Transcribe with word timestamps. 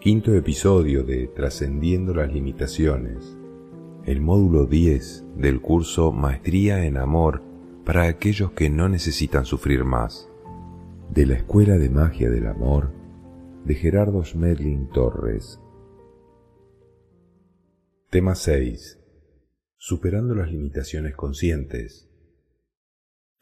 Quinto 0.00 0.34
episodio 0.34 1.04
de 1.04 1.26
Trascendiendo 1.28 2.14
las 2.14 2.32
Limitaciones, 2.32 3.36
el 4.06 4.22
módulo 4.22 4.64
10 4.64 5.24
del 5.36 5.60
curso 5.60 6.12
Maestría 6.12 6.86
en 6.86 6.96
Amor 6.96 7.42
para 7.84 8.04
aquellos 8.04 8.52
que 8.52 8.70
no 8.70 8.88
necesitan 8.88 9.44
sufrir 9.44 9.84
más, 9.84 10.30
de 11.10 11.26
la 11.26 11.34
Escuela 11.34 11.76
de 11.76 11.90
Magia 11.90 12.30
del 12.30 12.46
Amor 12.46 12.90
de 13.66 13.74
Gerardo 13.74 14.24
Schmedlin 14.24 14.88
Torres. 14.88 15.60
Tema 18.08 18.34
6. 18.34 18.98
Superando 19.76 20.34
las 20.34 20.50
limitaciones 20.50 21.14
conscientes. 21.14 22.07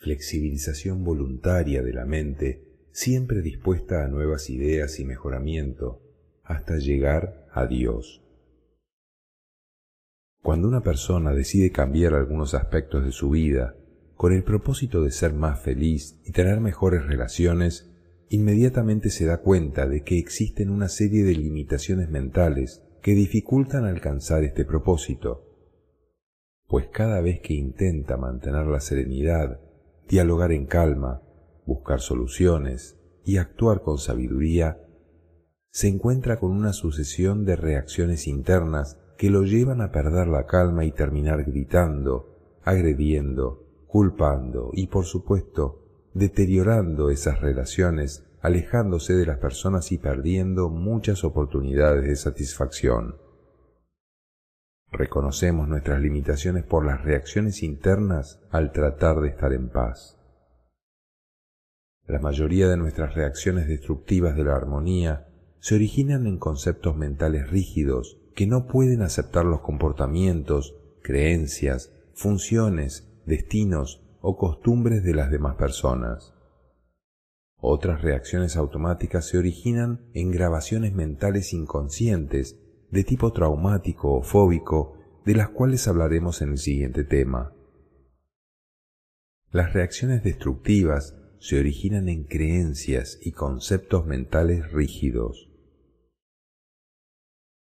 Flexibilización 0.07 1.03
voluntaria 1.03 1.83
de 1.83 1.93
la 1.93 2.05
mente, 2.05 2.63
siempre 2.93 3.43
dispuesta 3.43 4.05
a 4.05 4.07
nuevas 4.07 4.51
ideas 4.51 5.01
y 5.01 5.05
mejoramiento, 5.05 6.01
hasta 6.45 6.77
llegar 6.77 7.49
a 7.53 7.67
Dios. 7.67 8.23
Cuando 10.45 10.69
una 10.69 10.81
persona 10.81 11.33
decide 11.33 11.73
cambiar 11.73 12.15
algunos 12.15 12.55
aspectos 12.55 13.05
de 13.05 13.11
su 13.11 13.31
vida 13.31 13.75
con 14.15 14.33
el 14.33 14.45
propósito 14.45 15.03
de 15.03 15.11
ser 15.11 15.33
más 15.33 15.61
feliz 15.61 16.21
y 16.25 16.31
tener 16.31 16.61
mejores 16.61 17.05
relaciones, 17.05 17.93
inmediatamente 18.29 19.11
se 19.11 19.27
da 19.27 19.39
cuenta 19.39 19.89
de 19.89 20.05
que 20.05 20.21
existen 20.21 20.71
una 20.71 20.89
serie 20.89 21.25
de 21.25 21.35
limitaciones 21.35 22.09
mentales 22.11 22.81
que 23.03 23.17
dificultan 23.17 23.85
alcanzar 23.85 24.45
este 24.45 24.65
propósito, 24.65 25.43
pues 26.69 26.87
cada 26.93 27.21
vez 27.21 27.41
que 27.41 27.55
intenta 27.55 28.17
mantener 28.17 28.67
la 28.67 28.79
serenidad, 28.79 29.66
dialogar 30.09 30.53
en 30.53 30.67
calma, 30.67 31.23
buscar 31.65 32.01
soluciones 32.01 32.99
y 33.25 33.39
actuar 33.39 33.83
con 33.83 33.99
sabiduría, 33.99 34.81
se 35.71 35.89
encuentra 35.89 36.39
con 36.39 36.53
una 36.53 36.73
sucesión 36.73 37.45
de 37.45 37.57
reacciones 37.57 38.27
internas 38.27 38.99
que 39.19 39.31
lo 39.31 39.43
llevan 39.43 39.81
a 39.81 39.93
perder 39.93 40.29
la 40.29 40.47
calma 40.47 40.85
y 40.85 40.93
terminar 40.93 41.45
gritando, 41.45 42.59
agrediendo, 42.65 43.65
culpando 43.87 44.71
y 44.73 44.87
por 44.87 45.05
supuesto 45.05 45.83
deteriorando 46.15 47.11
esas 47.11 47.43
relaciones, 47.43 48.25
alejándose 48.41 49.15
de 49.15 49.27
las 49.27 49.39
personas 49.39 49.93
y 49.93 49.99
perdiendo 49.99 50.71
muchas 50.71 51.25
oportunidades 51.25 52.05
de 52.05 52.17
satisfacción. 52.17 53.17
Reconocemos 54.97 55.69
nuestras 55.69 56.01
limitaciones 56.01 56.65
por 56.65 56.87
las 56.87 57.05
reacciones 57.05 57.63
internas 57.63 58.41
al 58.51 58.73
tratar 58.73 59.21
de 59.21 59.29
estar 59.29 59.53
en 59.53 59.69
paz. 59.69 60.19
La 62.07 62.19
mayoría 62.19 62.67
de 62.67 62.79
nuestras 62.79 63.15
reacciones 63.15 63.69
destructivas 63.69 64.37
de 64.37 64.45
la 64.45 64.57
armonía 64.57 65.29
se 65.61 65.75
originan 65.75 66.27
en 66.27 66.39
conceptos 66.39 66.97
mentales 66.97 67.51
rígidos 67.51 68.17
que 68.35 68.47
no 68.47 68.67
pueden 68.67 69.03
aceptar 69.03 69.45
los 69.45 69.61
comportamientos, 69.61 70.75
creencias, 71.03 71.93
funciones, 72.15 73.07
destinos 73.27 74.03
o 74.23 74.39
costumbres 74.39 75.05
de 75.05 75.15
las 75.15 75.31
demás 75.31 75.57
personas. 75.57 76.33
Otras 77.59 78.01
reacciones 78.01 78.57
automáticas 78.57 79.27
se 79.29 79.37
originan 79.37 80.07
en 80.15 80.31
grabaciones 80.31 80.95
mentales 80.95 81.53
inconscientes 81.53 82.59
de 82.91 83.05
tipo 83.05 83.33
traumático 83.33 84.13
o 84.13 84.23
fóbico, 84.23 84.99
de 85.25 85.35
las 85.35 85.49
cuales 85.51 85.87
hablaremos 85.89 86.43
en 86.43 86.51
el 86.51 86.59
siguiente 86.59 87.05
tema. 87.05 87.53
Las 89.51 89.73
reacciones 89.73 90.23
destructivas 90.23 91.17
se 91.39 91.59
originan 91.59 92.09
en 92.09 92.25
creencias 92.25 93.19
y 93.23 93.33
conceptos 93.33 94.07
mentales 94.07 94.73
rígidos. 94.73 95.51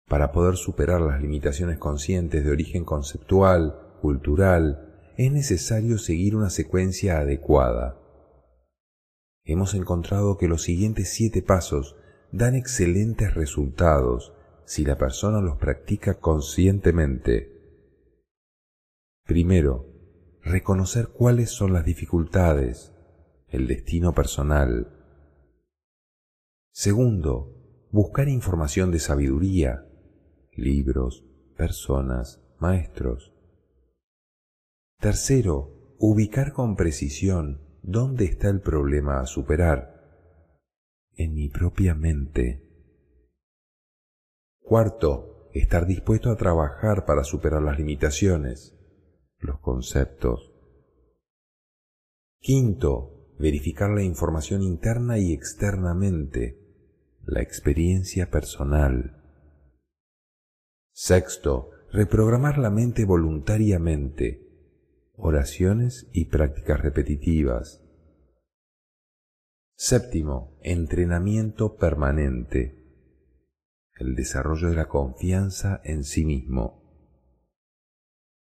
Para 0.07 0.33
poder 0.33 0.57
superar 0.57 1.01
las 1.01 1.21
limitaciones 1.21 1.79
conscientes 1.79 2.45
de 2.45 2.51
origen 2.51 2.85
conceptual, 2.85 3.97
cultural, 4.01 5.12
es 5.17 5.33
necesario 5.33 5.99
seguir 5.99 6.37
una 6.37 6.51
secuencia 6.51 7.19
adecuada. 7.19 7.99
Hemos 9.45 9.75
encontrado 9.75 10.37
que 10.37 10.49
los 10.49 10.62
siguientes 10.62 11.12
siete 11.12 11.43
pasos 11.43 11.97
dan 12.33 12.55
excelentes 12.55 13.35
resultados 13.35 14.33
si 14.65 14.85
la 14.85 14.97
persona 14.97 15.41
los 15.41 15.57
practica 15.57 16.15
conscientemente. 16.21 17.55
Primero, 19.25 19.87
reconocer 20.43 21.09
cuáles 21.09 21.51
son 21.51 21.73
las 21.73 21.85
dificultades, 21.85 22.93
el 23.49 23.67
destino 23.67 24.13
personal. 24.13 24.89
Segundo, 26.73 27.89
buscar 27.91 28.29
información 28.29 28.91
de 28.91 28.99
sabiduría, 28.99 29.87
libros, 30.53 31.25
personas, 31.57 32.43
maestros. 32.59 33.33
Tercero, 34.99 35.97
ubicar 35.99 36.53
con 36.53 36.77
precisión 36.77 37.61
dónde 37.83 38.25
está 38.25 38.49
el 38.49 38.61
problema 38.61 39.21
a 39.21 39.27
superar. 39.27 39.95
En 41.17 41.35
mi 41.35 41.49
propia 41.49 41.95
mente. 41.95 42.64
Cuarto, 44.67 45.51
estar 45.53 45.87
dispuesto 45.87 46.31
a 46.31 46.37
trabajar 46.37 47.05
para 47.05 47.23
superar 47.23 47.61
las 47.61 47.79
limitaciones, 47.79 48.75
los 49.39 49.61
conceptos. 49.61 50.55
Quinto, 52.41 53.35
verificar 53.39 53.91
la 53.91 54.03
información 54.03 54.63
interna 54.63 55.19
y 55.19 55.35
externamente, 55.35 56.59
la 57.27 57.43
experiencia 57.43 58.31
personal. 58.31 59.23
Sexto, 60.93 61.71
reprogramar 61.93 62.57
la 62.57 62.71
mente 62.71 63.05
voluntariamente, 63.05 64.49
oraciones 65.13 66.09
y 66.15 66.25
prácticas 66.31 66.81
repetitivas. 66.81 67.83
Séptimo, 69.77 70.59
entrenamiento 70.63 71.77
permanente. 71.77 72.84
El 73.97 74.16
desarrollo 74.16 74.71
de 74.71 74.75
la 74.75 74.88
confianza 74.88 75.81
en 75.84 76.03
sí 76.03 76.25
mismo. 76.25 76.82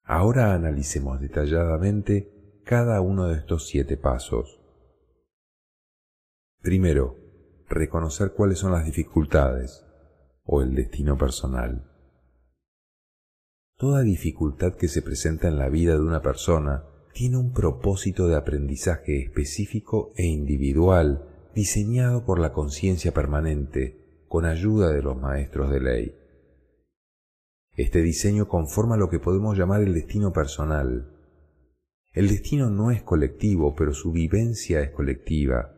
Ahora 0.05 0.55
analicemos 0.55 1.21
detalladamente 1.21 2.61
cada 2.65 3.01
uno 3.01 3.27
de 3.27 3.39
estos 3.39 3.67
siete 3.67 3.97
pasos. 3.97 4.61
Primero, 6.63 7.17
reconocer 7.69 8.33
cuáles 8.33 8.59
son 8.59 8.73
las 8.73 8.85
dificultades 8.85 9.85
o 10.45 10.63
el 10.63 10.77
destino 10.77 11.19
personal. 11.19 11.91
Toda 13.77 14.03
dificultad 14.03 14.75
que 14.77 14.87
se 14.87 15.03
presenta 15.03 15.49
en 15.49 15.59
la 15.59 15.69
vida 15.69 15.95
de 15.95 16.03
una 16.03 16.23
persona 16.23 16.85
tiene 17.13 17.39
un 17.39 17.53
propósito 17.53 18.29
de 18.29 18.37
aprendizaje 18.37 19.21
específico 19.21 20.13
e 20.17 20.27
individual 20.27 21.51
diseñado 21.57 22.25
por 22.25 22.39
la 22.39 22.53
conciencia 22.53 23.13
permanente 23.13 24.04
con 24.35 24.47
ayuda 24.47 24.91
de 24.91 25.01
los 25.01 25.17
maestros 25.17 25.71
de 25.71 25.79
ley. 25.79 26.17
Este 27.77 28.03
diseño 28.03 28.49
conforma 28.49 28.97
lo 28.97 29.09
que 29.09 29.21
podemos 29.21 29.57
llamar 29.57 29.81
el 29.81 29.95
destino 29.95 30.33
personal. 30.33 31.09
El 32.13 32.27
destino 32.27 32.69
no 32.69 32.91
es 32.91 33.01
colectivo, 33.05 33.77
pero 33.77 33.95
su 33.95 34.11
vivencia 34.11 34.81
es 34.81 34.91
colectiva. 34.91 35.77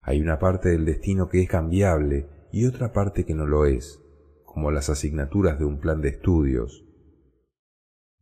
Hay 0.00 0.20
una 0.20 0.40
parte 0.40 0.70
del 0.70 0.84
destino 0.84 1.28
que 1.28 1.40
es 1.40 1.48
cambiable 1.48 2.26
y 2.50 2.66
otra 2.66 2.92
parte 2.92 3.24
que 3.24 3.34
no 3.36 3.46
lo 3.46 3.64
es 3.64 4.02
como 4.44 4.72
las 4.72 4.90
asignaturas 4.90 5.56
de 5.56 5.66
un 5.66 5.78
plan 5.78 6.00
de 6.00 6.08
estudios. 6.08 6.84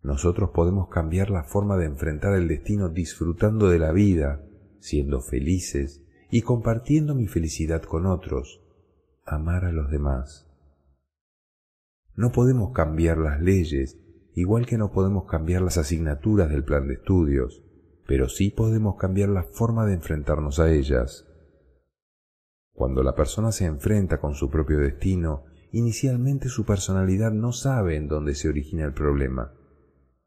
Nosotros 0.02 0.50
podemos 0.50 0.90
cambiar 0.90 1.30
la 1.30 1.44
forma 1.44 1.78
de 1.78 1.86
enfrentar 1.86 2.34
el 2.34 2.46
destino 2.46 2.90
disfrutando 2.90 3.70
de 3.70 3.78
la 3.78 3.90
vida, 3.90 4.44
siendo 4.80 5.22
felices 5.22 6.04
y 6.30 6.42
compartiendo 6.42 7.14
mi 7.14 7.26
felicidad 7.26 7.80
con 7.80 8.04
otros, 8.04 8.67
amar 9.32 9.64
a 9.64 9.72
los 9.72 9.90
demás. 9.90 10.46
No 12.14 12.32
podemos 12.32 12.72
cambiar 12.72 13.18
las 13.18 13.40
leyes, 13.40 13.98
igual 14.34 14.66
que 14.66 14.78
no 14.78 14.92
podemos 14.92 15.24
cambiar 15.24 15.62
las 15.62 15.78
asignaturas 15.78 16.50
del 16.50 16.64
plan 16.64 16.88
de 16.88 16.94
estudios, 16.94 17.62
pero 18.06 18.28
sí 18.28 18.50
podemos 18.50 18.96
cambiar 18.96 19.28
la 19.28 19.44
forma 19.44 19.86
de 19.86 19.94
enfrentarnos 19.94 20.58
a 20.58 20.70
ellas. 20.70 21.26
Cuando 22.72 23.02
la 23.02 23.14
persona 23.14 23.52
se 23.52 23.66
enfrenta 23.66 24.20
con 24.20 24.34
su 24.34 24.50
propio 24.50 24.78
destino 24.78 25.44
inicialmente 25.72 26.48
su 26.48 26.64
personalidad 26.64 27.32
no 27.32 27.52
sabe 27.52 27.96
en 27.96 28.08
dónde 28.08 28.34
se 28.34 28.48
origina 28.48 28.84
el 28.84 28.94
problema, 28.94 29.52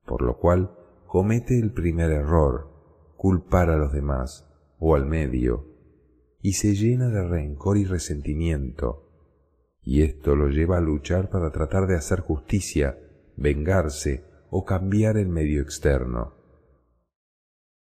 por 0.06 0.22
lo 0.22 0.38
cual 0.38 0.76
comete 1.08 1.60
el 1.60 1.74
primer 1.74 2.12
error, 2.12 2.70
culpar 3.18 3.70
a 3.70 3.78
los 3.78 3.92
demás 3.92 4.48
o 4.80 4.96
al 4.96 5.06
medio, 5.06 5.71
y 6.42 6.54
se 6.54 6.76
llena 6.76 7.10
de 7.10 7.28
rencor 7.28 7.78
y 7.78 7.86
resentimiento, 7.86 9.08
y 9.84 10.02
esto 10.02 10.36
lo 10.36 10.50
lleva 10.50 10.78
a 10.78 10.82
luchar 10.82 11.30
para 11.30 11.52
tratar 11.52 11.88
de 11.88 11.96
hacer 11.96 12.20
justicia, 12.20 12.98
vengarse 13.38 14.24
o 14.50 14.66
cambiar 14.66 15.18
el 15.18 15.28
medio 15.28 15.62
externo. 15.62 16.36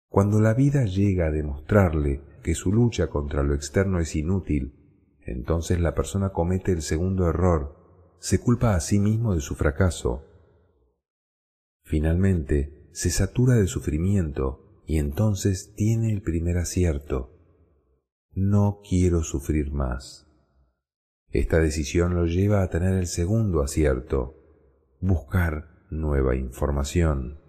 Cuando 0.08 0.40
la 0.40 0.54
vida 0.54 0.84
llega 0.84 1.26
a 1.26 1.30
demostrarle 1.30 2.20
que 2.42 2.54
su 2.54 2.72
lucha 2.72 3.08
contra 3.08 3.42
lo 3.42 3.54
externo 3.54 3.98
es 4.00 4.14
inútil, 4.14 4.74
entonces 5.20 5.80
la 5.80 5.94
persona 5.94 6.30
comete 6.30 6.72
el 6.72 6.82
segundo 6.82 7.28
error, 7.28 7.76
se 8.18 8.40
culpa 8.40 8.74
a 8.74 8.80
sí 8.80 8.98
mismo 8.98 9.34
de 9.34 9.40
su 9.40 9.54
fracaso. 9.54 10.24
Finalmente, 11.84 12.88
se 12.92 13.10
satura 13.10 13.54
de 13.54 13.66
sufrimiento 13.66 14.82
y 14.86 14.98
entonces 14.98 15.72
tiene 15.74 16.12
el 16.12 16.22
primer 16.22 16.58
acierto. 16.58 17.41
No 18.34 18.80
quiero 18.88 19.22
sufrir 19.22 19.72
más. 19.72 20.26
Esta 21.28 21.58
decisión 21.58 22.14
lo 22.14 22.24
lleva 22.24 22.62
a 22.62 22.70
tener 22.70 22.94
el 22.94 23.06
segundo 23.06 23.62
acierto, 23.62 24.36
buscar 25.00 25.68
nueva 25.90 26.34
información. 26.34 27.42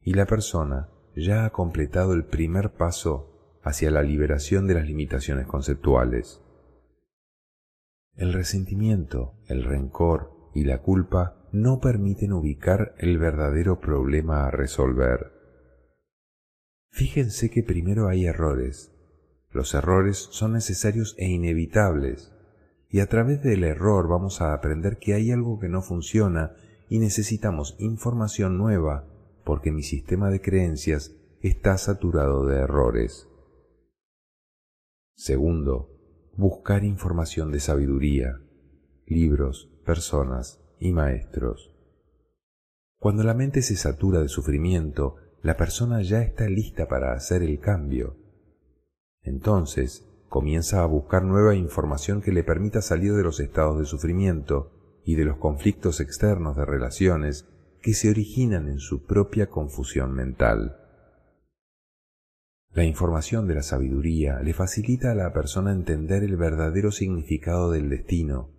Y 0.00 0.14
la 0.14 0.26
persona 0.26 0.88
ya 1.14 1.44
ha 1.44 1.50
completado 1.50 2.14
el 2.14 2.24
primer 2.24 2.72
paso 2.72 3.60
hacia 3.62 3.92
la 3.92 4.02
liberación 4.02 4.66
de 4.66 4.74
las 4.74 4.86
limitaciones 4.86 5.46
conceptuales. 5.46 6.42
El 8.14 8.32
resentimiento, 8.32 9.34
el 9.46 9.62
rencor 9.62 10.50
y 10.52 10.64
la 10.64 10.82
culpa 10.82 11.48
no 11.52 11.78
permiten 11.78 12.32
ubicar 12.32 12.96
el 12.98 13.18
verdadero 13.18 13.78
problema 13.78 14.46
a 14.46 14.50
resolver. 14.50 15.32
Fíjense 16.90 17.50
que 17.50 17.62
primero 17.62 18.08
hay 18.08 18.26
errores, 18.26 18.97
los 19.50 19.74
errores 19.74 20.28
son 20.30 20.52
necesarios 20.52 21.14
e 21.18 21.28
inevitables, 21.28 22.32
y 22.90 23.00
a 23.00 23.08
través 23.08 23.42
del 23.42 23.64
error 23.64 24.08
vamos 24.08 24.40
a 24.40 24.52
aprender 24.52 24.98
que 24.98 25.14
hay 25.14 25.30
algo 25.30 25.58
que 25.58 25.68
no 25.68 25.82
funciona 25.82 26.54
y 26.88 26.98
necesitamos 26.98 27.76
información 27.78 28.56
nueva 28.58 29.06
porque 29.44 29.72
mi 29.72 29.82
sistema 29.82 30.30
de 30.30 30.40
creencias 30.40 31.14
está 31.40 31.78
saturado 31.78 32.46
de 32.46 32.58
errores. 32.58 33.28
Segundo, 35.14 36.32
buscar 36.36 36.84
información 36.84 37.50
de 37.50 37.60
sabiduría, 37.60 38.40
libros, 39.06 39.70
personas 39.84 40.60
y 40.78 40.92
maestros. 40.92 41.74
Cuando 42.98 43.22
la 43.22 43.34
mente 43.34 43.62
se 43.62 43.76
satura 43.76 44.20
de 44.20 44.28
sufrimiento, 44.28 45.16
la 45.42 45.56
persona 45.56 46.02
ya 46.02 46.22
está 46.22 46.48
lista 46.48 46.88
para 46.88 47.12
hacer 47.12 47.42
el 47.42 47.60
cambio 47.60 48.27
entonces 49.28 50.04
comienza 50.28 50.82
a 50.82 50.86
buscar 50.86 51.24
nueva 51.24 51.54
información 51.54 52.20
que 52.20 52.32
le 52.32 52.44
permita 52.44 52.82
salir 52.82 53.14
de 53.14 53.22
los 53.22 53.40
estados 53.40 53.78
de 53.78 53.86
sufrimiento 53.86 54.72
y 55.04 55.14
de 55.14 55.24
los 55.24 55.38
conflictos 55.38 56.00
externos 56.00 56.56
de 56.56 56.64
relaciones 56.64 57.48
que 57.80 57.94
se 57.94 58.10
originan 58.10 58.68
en 58.68 58.78
su 58.78 59.04
propia 59.06 59.48
confusión 59.48 60.12
mental. 60.12 60.76
La 62.72 62.84
información 62.84 63.48
de 63.48 63.54
la 63.54 63.62
sabiduría 63.62 64.40
le 64.40 64.52
facilita 64.52 65.12
a 65.12 65.14
la 65.14 65.32
persona 65.32 65.72
entender 65.72 66.22
el 66.22 66.36
verdadero 66.36 66.92
significado 66.92 67.70
del 67.70 67.88
destino, 67.88 68.50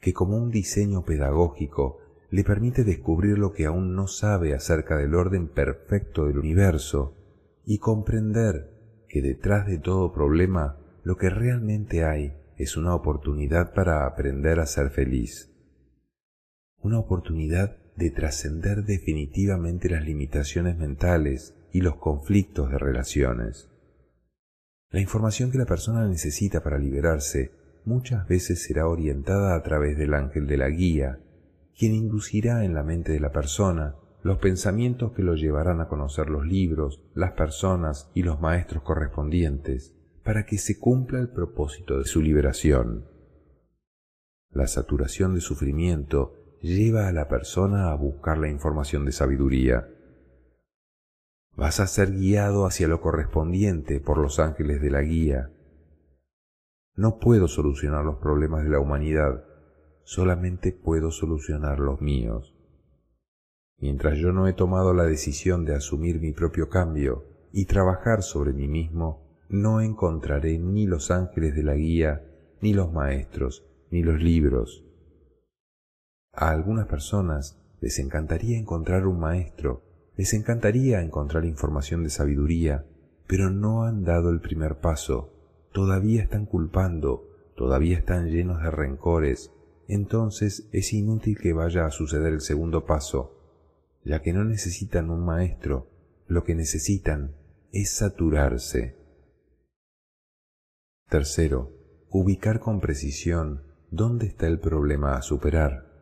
que 0.00 0.12
como 0.12 0.36
un 0.36 0.50
diseño 0.50 1.04
pedagógico 1.04 1.98
le 2.30 2.44
permite 2.44 2.84
descubrir 2.84 3.38
lo 3.38 3.52
que 3.52 3.64
aún 3.64 3.94
no 3.94 4.06
sabe 4.06 4.54
acerca 4.54 4.96
del 4.96 5.14
orden 5.14 5.48
perfecto 5.48 6.26
del 6.26 6.38
universo 6.38 7.16
y 7.64 7.78
comprender 7.78 8.73
que 9.14 9.22
detrás 9.22 9.64
de 9.68 9.78
todo 9.78 10.12
problema 10.12 10.76
lo 11.04 11.16
que 11.16 11.30
realmente 11.30 12.02
hay 12.02 12.34
es 12.56 12.76
una 12.76 12.96
oportunidad 12.96 13.72
para 13.72 14.08
aprender 14.08 14.58
a 14.58 14.66
ser 14.66 14.90
feliz. 14.90 15.52
Una 16.82 16.98
oportunidad 16.98 17.76
de 17.94 18.10
trascender 18.10 18.82
definitivamente 18.82 19.88
las 19.88 20.04
limitaciones 20.04 20.76
mentales 20.76 21.54
y 21.70 21.80
los 21.80 21.94
conflictos 21.94 22.72
de 22.72 22.78
relaciones. 22.78 23.70
La 24.90 24.98
información 24.98 25.52
que 25.52 25.58
la 25.58 25.66
persona 25.66 26.08
necesita 26.08 26.64
para 26.64 26.78
liberarse 26.78 27.52
muchas 27.84 28.26
veces 28.26 28.64
será 28.64 28.88
orientada 28.88 29.54
a 29.54 29.62
través 29.62 29.96
del 29.96 30.14
ángel 30.14 30.48
de 30.48 30.56
la 30.56 30.70
guía, 30.70 31.20
quien 31.78 31.94
inducirá 31.94 32.64
en 32.64 32.74
la 32.74 32.82
mente 32.82 33.12
de 33.12 33.20
la 33.20 33.30
persona 33.30 33.94
los 34.24 34.38
pensamientos 34.38 35.12
que 35.12 35.22
lo 35.22 35.34
llevarán 35.34 35.82
a 35.82 35.88
conocer 35.88 36.30
los 36.30 36.46
libros, 36.46 37.04
las 37.14 37.32
personas 37.32 38.10
y 38.14 38.22
los 38.22 38.40
maestros 38.40 38.82
correspondientes, 38.82 39.94
para 40.24 40.46
que 40.46 40.56
se 40.56 40.78
cumpla 40.78 41.20
el 41.20 41.28
propósito 41.28 41.98
de 41.98 42.06
su 42.06 42.22
liberación. 42.22 43.04
La 44.50 44.66
saturación 44.66 45.34
de 45.34 45.42
sufrimiento 45.42 46.56
lleva 46.62 47.06
a 47.06 47.12
la 47.12 47.28
persona 47.28 47.90
a 47.90 47.94
buscar 47.96 48.38
la 48.38 48.48
información 48.48 49.04
de 49.04 49.12
sabiduría. 49.12 49.90
Vas 51.54 51.78
a 51.80 51.86
ser 51.86 52.10
guiado 52.12 52.64
hacia 52.64 52.88
lo 52.88 53.02
correspondiente 53.02 54.00
por 54.00 54.16
los 54.16 54.38
ángeles 54.38 54.80
de 54.80 54.90
la 54.90 55.02
guía. 55.02 55.50
No 56.94 57.18
puedo 57.18 57.46
solucionar 57.46 58.06
los 58.06 58.16
problemas 58.16 58.64
de 58.64 58.70
la 58.70 58.80
humanidad, 58.80 59.44
solamente 60.02 60.72
puedo 60.72 61.10
solucionar 61.10 61.78
los 61.78 62.00
míos. 62.00 62.53
Mientras 63.78 64.18
yo 64.18 64.32
no 64.32 64.46
he 64.48 64.52
tomado 64.52 64.94
la 64.94 65.04
decisión 65.04 65.64
de 65.64 65.74
asumir 65.74 66.20
mi 66.20 66.32
propio 66.32 66.68
cambio 66.68 67.24
y 67.52 67.66
trabajar 67.66 68.22
sobre 68.22 68.52
mí 68.52 68.68
mismo, 68.68 69.24
no 69.48 69.80
encontraré 69.80 70.58
ni 70.58 70.86
los 70.86 71.10
ángeles 71.10 71.54
de 71.54 71.62
la 71.62 71.74
guía, 71.74 72.24
ni 72.60 72.72
los 72.72 72.92
maestros, 72.92 73.66
ni 73.90 74.02
los 74.02 74.20
libros. 74.20 74.84
A 76.32 76.50
algunas 76.50 76.86
personas 76.86 77.60
les 77.80 77.98
encantaría 77.98 78.58
encontrar 78.58 79.06
un 79.06 79.20
maestro, 79.20 79.82
les 80.16 80.32
encantaría 80.32 81.02
encontrar 81.02 81.44
información 81.44 82.02
de 82.02 82.10
sabiduría, 82.10 82.86
pero 83.26 83.50
no 83.50 83.84
han 83.84 84.04
dado 84.04 84.30
el 84.30 84.40
primer 84.40 84.78
paso, 84.78 85.32
todavía 85.72 86.22
están 86.22 86.46
culpando, 86.46 87.28
todavía 87.56 87.98
están 87.98 88.30
llenos 88.30 88.62
de 88.62 88.70
rencores, 88.70 89.52
entonces 89.86 90.68
es 90.72 90.92
inútil 90.92 91.38
que 91.38 91.52
vaya 91.52 91.86
a 91.86 91.90
suceder 91.90 92.32
el 92.32 92.40
segundo 92.40 92.84
paso, 92.84 93.34
ya 94.04 94.20
que 94.20 94.32
no 94.32 94.44
necesitan 94.44 95.10
un 95.10 95.24
maestro, 95.24 95.90
lo 96.26 96.44
que 96.44 96.54
necesitan 96.54 97.34
es 97.72 97.90
saturarse. 97.90 98.96
Tercero, 101.08 101.72
ubicar 102.10 102.60
con 102.60 102.80
precisión 102.80 103.62
dónde 103.90 104.26
está 104.26 104.46
el 104.46 104.60
problema 104.60 105.16
a 105.16 105.22
superar. 105.22 105.92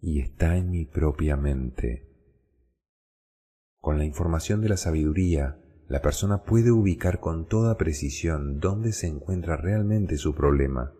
Y 0.00 0.20
está 0.20 0.56
en 0.56 0.70
mi 0.70 0.84
propia 0.84 1.36
mente. 1.36 2.08
Con 3.80 3.98
la 3.98 4.04
información 4.04 4.60
de 4.60 4.68
la 4.68 4.76
sabiduría, 4.76 5.58
la 5.88 6.02
persona 6.02 6.44
puede 6.44 6.70
ubicar 6.70 7.20
con 7.20 7.46
toda 7.46 7.76
precisión 7.76 8.60
dónde 8.60 8.92
se 8.92 9.08
encuentra 9.08 9.56
realmente 9.56 10.16
su 10.16 10.34
problema 10.34 10.92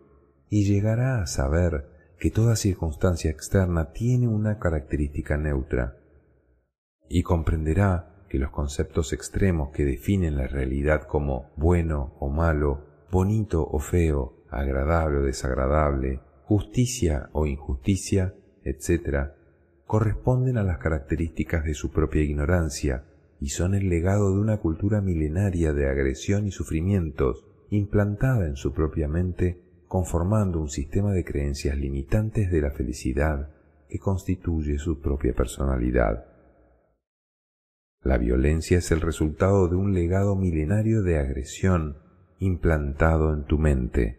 y 0.49 0.65
llegará 0.65 1.21
a 1.21 1.27
saber 1.27 2.00
que 2.21 2.29
toda 2.29 2.55
circunstancia 2.55 3.31
externa 3.31 3.93
tiene 3.93 4.27
una 4.27 4.59
característica 4.59 5.37
neutra, 5.37 5.97
y 7.09 7.23
comprenderá 7.23 8.13
que 8.29 8.37
los 8.37 8.51
conceptos 8.51 9.11
extremos 9.11 9.71
que 9.71 9.85
definen 9.85 10.37
la 10.37 10.45
realidad 10.45 11.07
como 11.07 11.49
bueno 11.57 12.13
o 12.19 12.29
malo, 12.29 12.85
bonito 13.11 13.67
o 13.67 13.79
feo, 13.79 14.45
agradable 14.51 15.17
o 15.17 15.21
desagradable, 15.23 16.19
justicia 16.43 17.31
o 17.33 17.47
injusticia, 17.47 18.35
etc., 18.63 19.31
corresponden 19.87 20.59
a 20.59 20.63
las 20.63 20.77
características 20.77 21.65
de 21.65 21.73
su 21.73 21.89
propia 21.89 22.21
ignorancia 22.21 23.03
y 23.39 23.49
son 23.49 23.73
el 23.73 23.89
legado 23.89 24.31
de 24.31 24.39
una 24.39 24.57
cultura 24.57 25.01
milenaria 25.01 25.73
de 25.73 25.89
agresión 25.89 26.45
y 26.45 26.51
sufrimientos 26.51 27.47
implantada 27.71 28.45
en 28.45 28.57
su 28.57 28.73
propia 28.73 29.07
mente 29.07 29.70
conformando 29.91 30.61
un 30.61 30.69
sistema 30.69 31.11
de 31.11 31.25
creencias 31.25 31.77
limitantes 31.77 32.49
de 32.49 32.61
la 32.61 32.71
felicidad 32.71 33.49
que 33.89 33.99
constituye 33.99 34.77
su 34.77 35.01
propia 35.01 35.33
personalidad. 35.33 36.27
La 38.01 38.17
violencia 38.17 38.77
es 38.77 38.89
el 38.91 39.01
resultado 39.01 39.67
de 39.67 39.75
un 39.75 39.93
legado 39.93 40.37
milenario 40.37 41.03
de 41.03 41.19
agresión 41.19 41.97
implantado 42.39 43.33
en 43.33 43.43
tu 43.43 43.57
mente. 43.57 44.17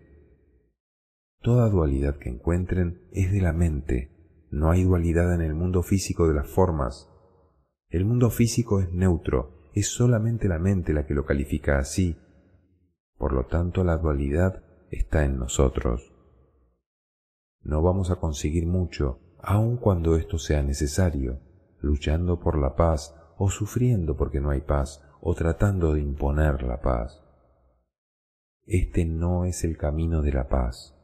Toda 1.40 1.70
dualidad 1.70 2.18
que 2.18 2.28
encuentren 2.28 3.08
es 3.10 3.32
de 3.32 3.40
la 3.40 3.54
mente, 3.54 4.46
no 4.50 4.70
hay 4.70 4.84
dualidad 4.84 5.34
en 5.34 5.40
el 5.40 5.54
mundo 5.54 5.82
físico 5.82 6.28
de 6.28 6.34
las 6.34 6.48
formas. 6.48 7.08
El 7.88 8.04
mundo 8.04 8.28
físico 8.28 8.82
es 8.82 8.92
neutro, 8.92 9.70
es 9.72 9.86
solamente 9.86 10.48
la 10.48 10.58
mente 10.58 10.92
la 10.92 11.06
que 11.06 11.14
lo 11.14 11.24
califica 11.24 11.78
así. 11.78 12.18
Por 13.16 13.32
lo 13.32 13.46
tanto, 13.46 13.84
la 13.84 13.96
dualidad 13.96 14.64
está 14.92 15.24
en 15.24 15.38
nosotros. 15.38 16.12
No 17.62 17.82
vamos 17.82 18.10
a 18.10 18.16
conseguir 18.16 18.66
mucho, 18.66 19.20
aun 19.38 19.78
cuando 19.78 20.16
esto 20.16 20.38
sea 20.38 20.62
necesario, 20.62 21.40
luchando 21.80 22.38
por 22.38 22.58
la 22.58 22.76
paz 22.76 23.14
o 23.36 23.50
sufriendo 23.50 24.16
porque 24.16 24.40
no 24.40 24.50
hay 24.50 24.60
paz 24.60 25.02
o 25.20 25.34
tratando 25.34 25.94
de 25.94 26.00
imponer 26.00 26.62
la 26.62 26.80
paz. 26.80 27.22
Este 28.64 29.04
no 29.04 29.44
es 29.44 29.64
el 29.64 29.76
camino 29.76 30.22
de 30.22 30.32
la 30.32 30.48
paz. 30.48 30.94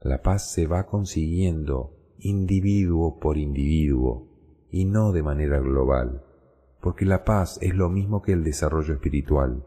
La 0.00 0.22
paz 0.22 0.50
se 0.52 0.66
va 0.66 0.86
consiguiendo 0.86 1.96
individuo 2.18 3.18
por 3.18 3.38
individuo 3.38 4.66
y 4.70 4.84
no 4.84 5.12
de 5.12 5.22
manera 5.22 5.60
global, 5.60 6.24
porque 6.80 7.04
la 7.04 7.24
paz 7.24 7.58
es 7.62 7.74
lo 7.74 7.88
mismo 7.88 8.22
que 8.22 8.32
el 8.32 8.44
desarrollo 8.44 8.94
espiritual. 8.94 9.64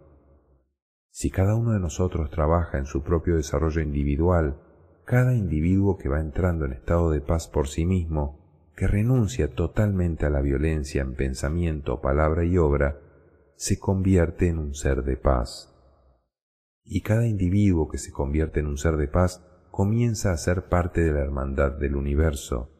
Si 1.13 1.29
cada 1.29 1.53
uno 1.53 1.73
de 1.73 1.79
nosotros 1.79 2.31
trabaja 2.31 2.79
en 2.79 2.87
su 2.87 3.03
propio 3.03 3.35
desarrollo 3.35 3.81
individual, 3.81 4.57
cada 5.05 5.35
individuo 5.35 5.95
que 5.95 6.09
va 6.09 6.19
entrando 6.19 6.65
en 6.65 6.73
estado 6.73 7.11
de 7.11 7.21
paz 7.21 7.47
por 7.47 7.67
sí 7.67 7.85
mismo, 7.85 8.71
que 8.75 8.87
renuncia 8.87 9.53
totalmente 9.53 10.25
a 10.25 10.31
la 10.31 10.41
violencia 10.41 11.03
en 11.03 11.13
pensamiento, 11.13 12.01
palabra 12.01 12.45
y 12.45 12.57
obra, 12.57 12.97
se 13.55 13.77
convierte 13.77 14.47
en 14.47 14.57
un 14.57 14.73
ser 14.73 15.03
de 15.03 15.15
paz. 15.15 15.71
Y 16.83 17.01
cada 17.01 17.27
individuo 17.27 17.89
que 17.89 17.99
se 17.99 18.11
convierte 18.11 18.61
en 18.61 18.65
un 18.65 18.79
ser 18.79 18.97
de 18.97 19.07
paz 19.07 19.45
comienza 19.69 20.31
a 20.31 20.37
ser 20.37 20.63
parte 20.63 21.01
de 21.01 21.13
la 21.13 21.19
hermandad 21.19 21.73
del 21.73 21.95
universo. 21.95 22.71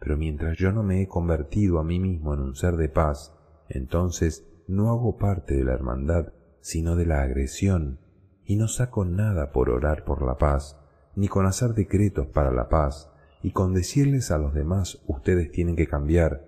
Pero 0.00 0.16
mientras 0.16 0.58
yo 0.58 0.72
no 0.72 0.82
me 0.82 1.02
he 1.02 1.06
convertido 1.06 1.78
a 1.78 1.84
mí 1.84 2.00
mismo 2.00 2.34
en 2.34 2.40
un 2.40 2.56
ser 2.56 2.74
de 2.74 2.88
paz, 2.88 3.32
entonces 3.68 4.44
no 4.66 4.90
hago 4.90 5.16
parte 5.16 5.54
de 5.54 5.62
la 5.62 5.74
hermandad, 5.74 6.32
sino 6.60 6.96
de 6.96 7.06
la 7.06 7.22
agresión, 7.22 8.00
y 8.44 8.56
no 8.56 8.68
saco 8.68 9.04
nada 9.04 9.52
por 9.52 9.70
orar 9.70 10.04
por 10.04 10.22
la 10.22 10.38
paz, 10.38 10.78
ni 11.14 11.28
con 11.28 11.46
hacer 11.46 11.74
decretos 11.74 12.26
para 12.26 12.50
la 12.50 12.68
paz, 12.68 13.10
y 13.42 13.52
con 13.52 13.74
decirles 13.74 14.30
a 14.30 14.38
los 14.38 14.54
demás 14.54 15.02
ustedes 15.06 15.50
tienen 15.52 15.76
que 15.76 15.86
cambiar, 15.86 16.46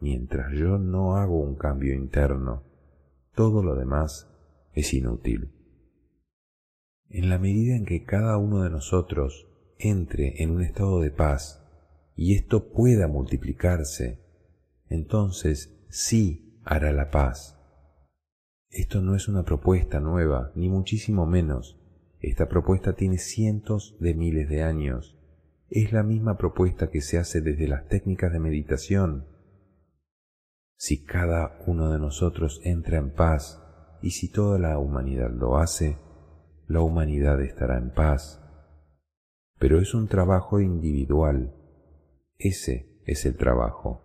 mientras 0.00 0.52
yo 0.52 0.78
no 0.78 1.16
hago 1.16 1.40
un 1.40 1.56
cambio 1.56 1.94
interno. 1.94 2.62
Todo 3.34 3.62
lo 3.62 3.74
demás 3.74 4.28
es 4.72 4.94
inútil. 4.94 5.52
En 7.08 7.28
la 7.28 7.38
medida 7.38 7.76
en 7.76 7.84
que 7.84 8.04
cada 8.04 8.36
uno 8.36 8.62
de 8.62 8.70
nosotros 8.70 9.48
entre 9.78 10.42
en 10.42 10.50
un 10.50 10.62
estado 10.62 11.00
de 11.00 11.10
paz 11.10 11.62
y 12.14 12.34
esto 12.34 12.70
pueda 12.70 13.08
multiplicarse, 13.08 14.20
entonces 14.88 15.76
sí 15.88 16.60
hará 16.64 16.92
la 16.92 17.10
paz. 17.10 17.59
Esto 18.70 19.02
no 19.02 19.16
es 19.16 19.26
una 19.26 19.42
propuesta 19.42 19.98
nueva, 19.98 20.52
ni 20.54 20.68
muchísimo 20.68 21.26
menos. 21.26 21.76
Esta 22.20 22.48
propuesta 22.48 22.94
tiene 22.94 23.18
cientos 23.18 23.96
de 23.98 24.14
miles 24.14 24.48
de 24.48 24.62
años. 24.62 25.18
Es 25.68 25.92
la 25.92 26.04
misma 26.04 26.38
propuesta 26.38 26.88
que 26.88 27.00
se 27.00 27.18
hace 27.18 27.40
desde 27.40 27.66
las 27.66 27.88
técnicas 27.88 28.32
de 28.32 28.38
meditación. 28.38 29.26
Si 30.76 31.04
cada 31.04 31.58
uno 31.66 31.90
de 31.90 31.98
nosotros 31.98 32.60
entra 32.64 32.98
en 32.98 33.12
paz 33.12 33.60
y 34.02 34.12
si 34.12 34.30
toda 34.30 34.58
la 34.58 34.78
humanidad 34.78 35.30
lo 35.32 35.58
hace, 35.58 35.98
la 36.68 36.80
humanidad 36.80 37.40
estará 37.40 37.76
en 37.76 37.92
paz. 37.92 38.40
Pero 39.58 39.80
es 39.80 39.94
un 39.94 40.06
trabajo 40.06 40.60
individual. 40.60 41.56
Ese 42.38 43.02
es 43.04 43.26
el 43.26 43.36
trabajo. 43.36 44.04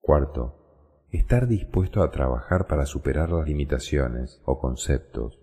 Cuarto, 0.00 0.61
estar 1.12 1.46
dispuesto 1.46 2.02
a 2.02 2.10
trabajar 2.10 2.66
para 2.66 2.86
superar 2.86 3.30
las 3.30 3.46
limitaciones 3.46 4.40
o 4.44 4.58
conceptos. 4.58 5.38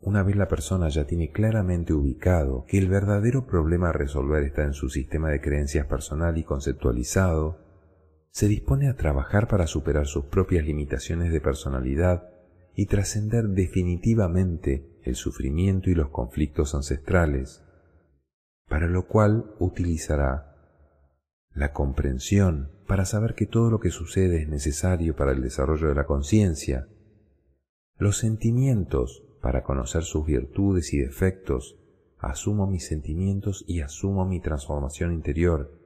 Una 0.00 0.24
vez 0.24 0.34
la 0.34 0.48
persona 0.48 0.88
ya 0.88 1.06
tiene 1.06 1.30
claramente 1.30 1.92
ubicado 1.92 2.64
que 2.66 2.78
el 2.78 2.88
verdadero 2.88 3.46
problema 3.46 3.90
a 3.90 3.92
resolver 3.92 4.42
está 4.42 4.64
en 4.64 4.72
su 4.72 4.88
sistema 4.88 5.30
de 5.30 5.40
creencias 5.40 5.86
personal 5.86 6.36
y 6.38 6.42
conceptualizado, 6.42 7.60
se 8.30 8.48
dispone 8.48 8.88
a 8.88 8.96
trabajar 8.96 9.46
para 9.46 9.68
superar 9.68 10.06
sus 10.06 10.24
propias 10.24 10.64
limitaciones 10.64 11.32
de 11.32 11.40
personalidad 11.40 12.28
y 12.74 12.86
trascender 12.86 13.46
definitivamente 13.46 14.98
el 15.04 15.14
sufrimiento 15.14 15.88
y 15.88 15.94
los 15.94 16.08
conflictos 16.08 16.74
ancestrales, 16.74 17.62
para 18.68 18.88
lo 18.88 19.06
cual 19.06 19.54
utilizará 19.60 20.56
la 21.54 21.72
comprensión 21.72 22.72
para 22.92 23.06
saber 23.06 23.34
que 23.34 23.46
todo 23.46 23.70
lo 23.70 23.80
que 23.80 23.88
sucede 23.88 24.42
es 24.42 24.48
necesario 24.50 25.16
para 25.16 25.32
el 25.32 25.40
desarrollo 25.40 25.88
de 25.88 25.94
la 25.94 26.04
conciencia, 26.04 26.88
los 27.96 28.18
sentimientos 28.18 29.24
para 29.40 29.62
conocer 29.62 30.02
sus 30.02 30.26
virtudes 30.26 30.92
y 30.92 30.98
defectos, 30.98 31.78
asumo 32.18 32.66
mis 32.66 32.86
sentimientos 32.86 33.64
y 33.66 33.80
asumo 33.80 34.26
mi 34.26 34.42
transformación 34.42 35.14
interior, 35.14 35.80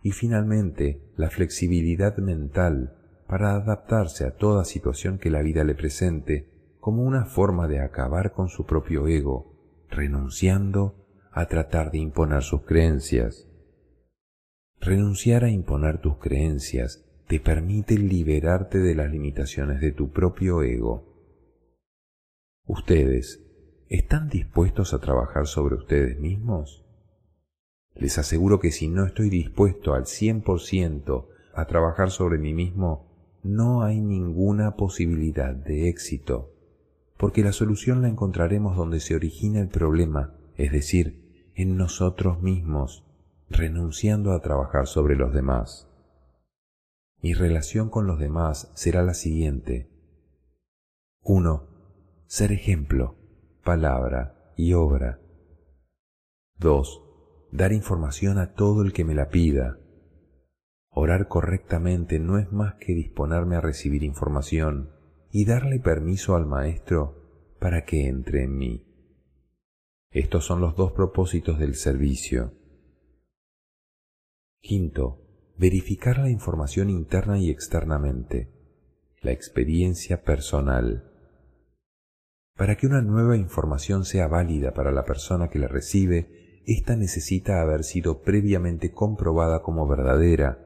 y 0.00 0.12
finalmente 0.12 1.02
la 1.16 1.28
flexibilidad 1.28 2.16
mental 2.18 2.96
para 3.26 3.56
adaptarse 3.56 4.24
a 4.24 4.36
toda 4.36 4.64
situación 4.64 5.18
que 5.18 5.30
la 5.30 5.42
vida 5.42 5.64
le 5.64 5.74
presente 5.74 6.76
como 6.78 7.02
una 7.02 7.24
forma 7.24 7.66
de 7.66 7.80
acabar 7.80 8.30
con 8.30 8.48
su 8.48 8.64
propio 8.64 9.08
ego, 9.08 9.56
renunciando 9.88 10.94
a 11.32 11.46
tratar 11.46 11.90
de 11.90 11.98
imponer 11.98 12.44
sus 12.44 12.62
creencias. 12.62 13.49
Renunciar 14.82 15.44
a 15.44 15.50
imponer 15.50 15.98
tus 15.98 16.16
creencias 16.16 17.04
te 17.28 17.38
permite 17.38 17.98
liberarte 17.98 18.78
de 18.78 18.94
las 18.94 19.10
limitaciones 19.10 19.82
de 19.82 19.92
tu 19.92 20.10
propio 20.10 20.62
ego. 20.62 21.04
¿Ustedes 22.66 23.44
están 23.90 24.30
dispuestos 24.30 24.94
a 24.94 24.98
trabajar 24.98 25.46
sobre 25.46 25.74
ustedes 25.74 26.18
mismos? 26.18 26.86
Les 27.94 28.16
aseguro 28.16 28.58
que 28.58 28.72
si 28.72 28.88
no 28.88 29.04
estoy 29.04 29.28
dispuesto 29.28 29.92
al 29.92 30.04
100% 30.04 31.26
a 31.52 31.66
trabajar 31.66 32.10
sobre 32.10 32.38
mí 32.38 32.54
mismo, 32.54 33.36
no 33.42 33.82
hay 33.82 34.00
ninguna 34.00 34.76
posibilidad 34.76 35.54
de 35.54 35.90
éxito, 35.90 36.54
porque 37.18 37.44
la 37.44 37.52
solución 37.52 38.00
la 38.00 38.08
encontraremos 38.08 38.78
donde 38.78 39.00
se 39.00 39.14
origina 39.14 39.60
el 39.60 39.68
problema, 39.68 40.38
es 40.56 40.72
decir, 40.72 41.52
en 41.54 41.76
nosotros 41.76 42.40
mismos 42.40 43.04
renunciando 43.50 44.32
a 44.32 44.40
trabajar 44.40 44.86
sobre 44.86 45.16
los 45.16 45.34
demás. 45.34 45.88
Mi 47.20 47.34
relación 47.34 47.90
con 47.90 48.06
los 48.06 48.18
demás 48.18 48.70
será 48.74 49.02
la 49.02 49.12
siguiente. 49.12 49.90
1. 51.22 51.68
Ser 52.26 52.52
ejemplo, 52.52 53.16
palabra 53.62 54.54
y 54.56 54.72
obra. 54.72 55.20
2. 56.58 57.02
Dar 57.50 57.72
información 57.72 58.38
a 58.38 58.54
todo 58.54 58.82
el 58.82 58.92
que 58.92 59.04
me 59.04 59.14
la 59.14 59.28
pida. 59.28 59.78
Orar 60.90 61.28
correctamente 61.28 62.18
no 62.18 62.38
es 62.38 62.52
más 62.52 62.74
que 62.76 62.94
disponerme 62.94 63.56
a 63.56 63.60
recibir 63.60 64.04
información 64.04 64.90
y 65.30 65.44
darle 65.44 65.80
permiso 65.80 66.36
al 66.36 66.46
Maestro 66.46 67.56
para 67.58 67.84
que 67.84 68.06
entre 68.06 68.44
en 68.44 68.56
mí. 68.56 68.86
Estos 70.10 70.44
son 70.44 70.60
los 70.60 70.74
dos 70.76 70.92
propósitos 70.92 71.58
del 71.58 71.74
servicio. 71.74 72.59
Quinto, 74.62 75.18
verificar 75.56 76.18
la 76.18 76.28
información 76.28 76.90
interna 76.90 77.38
y 77.38 77.50
externamente, 77.50 78.50
la 79.22 79.32
experiencia 79.32 80.22
personal. 80.22 81.10
Para 82.56 82.76
que 82.76 82.86
una 82.86 83.00
nueva 83.00 83.38
información 83.38 84.04
sea 84.04 84.28
válida 84.28 84.74
para 84.74 84.92
la 84.92 85.06
persona 85.06 85.48
que 85.48 85.58
la 85.58 85.66
recibe, 85.66 86.62
ésta 86.66 86.94
necesita 86.94 87.62
haber 87.62 87.84
sido 87.84 88.20
previamente 88.20 88.92
comprobada 88.92 89.62
como 89.62 89.88
verdadera, 89.88 90.58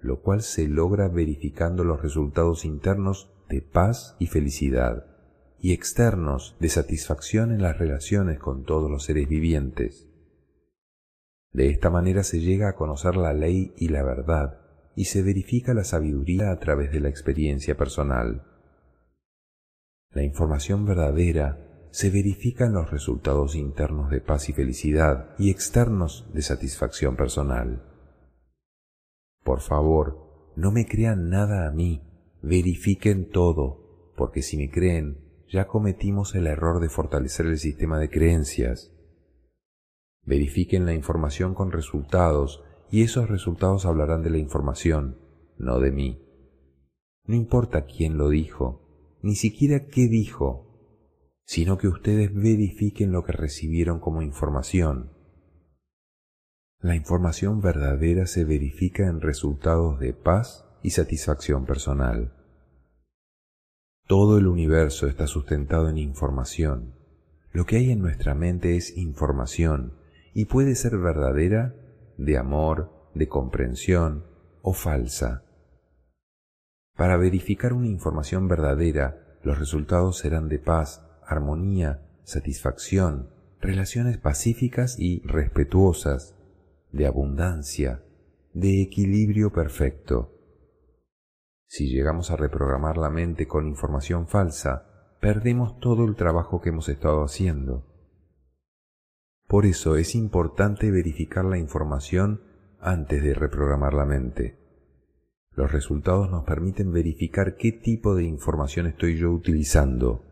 lo 0.00 0.20
cual 0.20 0.42
se 0.42 0.68
logra 0.68 1.08
verificando 1.08 1.82
los 1.82 2.00
resultados 2.02 2.64
internos 2.64 3.32
de 3.48 3.62
paz 3.62 4.14
y 4.20 4.28
felicidad, 4.28 5.06
y 5.58 5.72
externos 5.72 6.56
de 6.60 6.68
satisfacción 6.68 7.50
en 7.50 7.62
las 7.62 7.78
relaciones 7.78 8.38
con 8.38 8.64
todos 8.64 8.88
los 8.88 9.04
seres 9.04 9.28
vivientes. 9.28 10.09
De 11.52 11.68
esta 11.68 11.90
manera 11.90 12.22
se 12.22 12.40
llega 12.40 12.68
a 12.68 12.76
conocer 12.76 13.16
la 13.16 13.32
ley 13.32 13.72
y 13.76 13.88
la 13.88 14.02
verdad, 14.02 14.60
y 14.94 15.06
se 15.06 15.22
verifica 15.22 15.74
la 15.74 15.84
sabiduría 15.84 16.50
a 16.50 16.58
través 16.58 16.92
de 16.92 17.00
la 17.00 17.08
experiencia 17.08 17.76
personal. 17.76 18.44
La 20.12 20.22
información 20.22 20.84
verdadera 20.86 21.88
se 21.90 22.10
verifica 22.10 22.66
en 22.66 22.72
los 22.72 22.90
resultados 22.90 23.54
internos 23.56 24.10
de 24.10 24.20
paz 24.20 24.48
y 24.48 24.52
felicidad 24.52 25.34
y 25.38 25.50
externos 25.50 26.28
de 26.32 26.42
satisfacción 26.42 27.16
personal. 27.16 27.82
Por 29.42 29.60
favor, 29.60 30.52
no 30.56 30.70
me 30.70 30.86
crean 30.86 31.30
nada 31.30 31.66
a 31.66 31.72
mí, 31.72 32.02
verifiquen 32.42 33.28
todo, 33.30 34.12
porque 34.16 34.42
si 34.42 34.56
me 34.56 34.70
creen, 34.70 35.18
ya 35.48 35.66
cometimos 35.66 36.34
el 36.34 36.46
error 36.46 36.80
de 36.80 36.88
fortalecer 36.88 37.46
el 37.46 37.58
sistema 37.58 37.98
de 37.98 38.10
creencias. 38.10 38.92
Verifiquen 40.24 40.86
la 40.86 40.94
información 40.94 41.54
con 41.54 41.72
resultados 41.72 42.62
y 42.90 43.02
esos 43.02 43.28
resultados 43.28 43.86
hablarán 43.86 44.22
de 44.22 44.30
la 44.30 44.38
información, 44.38 45.18
no 45.58 45.78
de 45.78 45.92
mí. 45.92 46.26
No 47.24 47.34
importa 47.36 47.84
quién 47.84 48.18
lo 48.18 48.28
dijo, 48.28 49.18
ni 49.22 49.36
siquiera 49.36 49.86
qué 49.86 50.08
dijo, 50.08 50.66
sino 51.44 51.78
que 51.78 51.88
ustedes 51.88 52.34
verifiquen 52.34 53.12
lo 53.12 53.24
que 53.24 53.32
recibieron 53.32 54.00
como 54.00 54.22
información. 54.22 55.12
La 56.80 56.96
información 56.96 57.60
verdadera 57.60 58.26
se 58.26 58.44
verifica 58.44 59.06
en 59.06 59.20
resultados 59.20 60.00
de 60.00 60.14
paz 60.14 60.64
y 60.82 60.90
satisfacción 60.90 61.66
personal. 61.66 62.32
Todo 64.06 64.38
el 64.38 64.46
universo 64.46 65.06
está 65.06 65.26
sustentado 65.26 65.88
en 65.88 65.98
información. 65.98 66.94
Lo 67.52 67.66
que 67.66 67.76
hay 67.76 67.90
en 67.90 68.00
nuestra 68.00 68.34
mente 68.34 68.76
es 68.76 68.96
información 68.96 69.99
y 70.34 70.46
puede 70.46 70.74
ser 70.74 70.98
verdadera 70.98 71.74
de 72.16 72.38
amor, 72.38 72.90
de 73.14 73.28
comprensión, 73.28 74.24
o 74.62 74.72
falsa. 74.72 75.44
Para 76.96 77.16
verificar 77.16 77.72
una 77.72 77.88
información 77.88 78.46
verdadera, 78.46 79.38
los 79.42 79.58
resultados 79.58 80.18
serán 80.18 80.48
de 80.48 80.58
paz, 80.58 81.02
armonía, 81.26 82.02
satisfacción, 82.24 83.30
relaciones 83.60 84.18
pacíficas 84.18 84.98
y 84.98 85.22
respetuosas, 85.26 86.36
de 86.92 87.06
abundancia, 87.06 88.02
de 88.52 88.82
equilibrio 88.82 89.52
perfecto. 89.52 90.36
Si 91.66 91.88
llegamos 91.88 92.30
a 92.30 92.36
reprogramar 92.36 92.96
la 92.98 93.10
mente 93.10 93.46
con 93.46 93.66
información 93.66 94.26
falsa, 94.26 95.16
perdemos 95.20 95.78
todo 95.78 96.04
el 96.04 96.16
trabajo 96.16 96.60
que 96.60 96.70
hemos 96.70 96.88
estado 96.88 97.22
haciendo. 97.22 97.89
Por 99.50 99.66
eso 99.66 99.96
es 99.96 100.14
importante 100.14 100.92
verificar 100.92 101.44
la 101.44 101.58
información 101.58 102.40
antes 102.78 103.20
de 103.20 103.34
reprogramar 103.34 103.94
la 103.94 104.06
mente. 104.06 104.60
Los 105.56 105.72
resultados 105.72 106.30
nos 106.30 106.44
permiten 106.44 106.92
verificar 106.92 107.56
qué 107.56 107.72
tipo 107.72 108.14
de 108.14 108.22
información 108.22 108.86
estoy 108.86 109.18
yo 109.18 109.32
utilizando. 109.32 110.24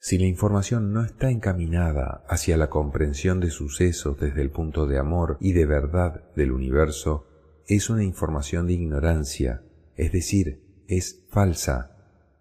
Si 0.00 0.18
la 0.18 0.26
información 0.26 0.92
no 0.92 1.04
está 1.04 1.30
encaminada 1.30 2.24
hacia 2.28 2.56
la 2.56 2.70
comprensión 2.70 3.38
de 3.38 3.50
sucesos 3.50 4.18
desde 4.18 4.42
el 4.42 4.50
punto 4.50 4.88
de 4.88 4.98
amor 4.98 5.36
y 5.38 5.52
de 5.52 5.66
verdad 5.66 6.24
del 6.34 6.50
universo, 6.50 7.28
es 7.68 7.88
una 7.88 8.02
información 8.02 8.66
de 8.66 8.72
ignorancia, 8.72 9.62
es 9.94 10.10
decir, 10.10 10.82
es 10.88 11.24
falsa, 11.30 11.92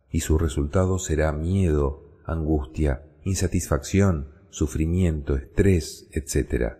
y 0.09 0.21
su 0.21 0.39
resultado 0.39 0.97
será 0.97 1.31
miedo, 1.33 2.19
angustia, 2.25 3.03
insatisfacción, 3.23 4.32
sufrimiento, 4.53 5.35
estrés, 5.35 6.07
etc. 6.11 6.73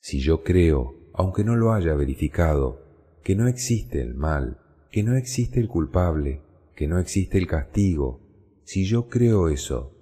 Si 0.00 0.18
yo 0.18 0.42
creo, 0.42 0.96
aunque 1.14 1.44
no 1.44 1.54
lo 1.54 1.72
haya 1.72 1.94
verificado, 1.94 2.82
que 3.22 3.36
no 3.36 3.46
existe 3.46 4.02
el 4.02 4.14
mal, 4.14 4.58
que 4.90 5.04
no 5.04 5.16
existe 5.16 5.60
el 5.60 5.68
culpable, 5.68 6.42
que 6.74 6.88
no 6.88 6.98
existe 6.98 7.38
el 7.38 7.46
castigo, 7.46 8.20
si 8.64 8.86
yo 8.86 9.08
creo 9.08 9.48
eso, 9.48 9.96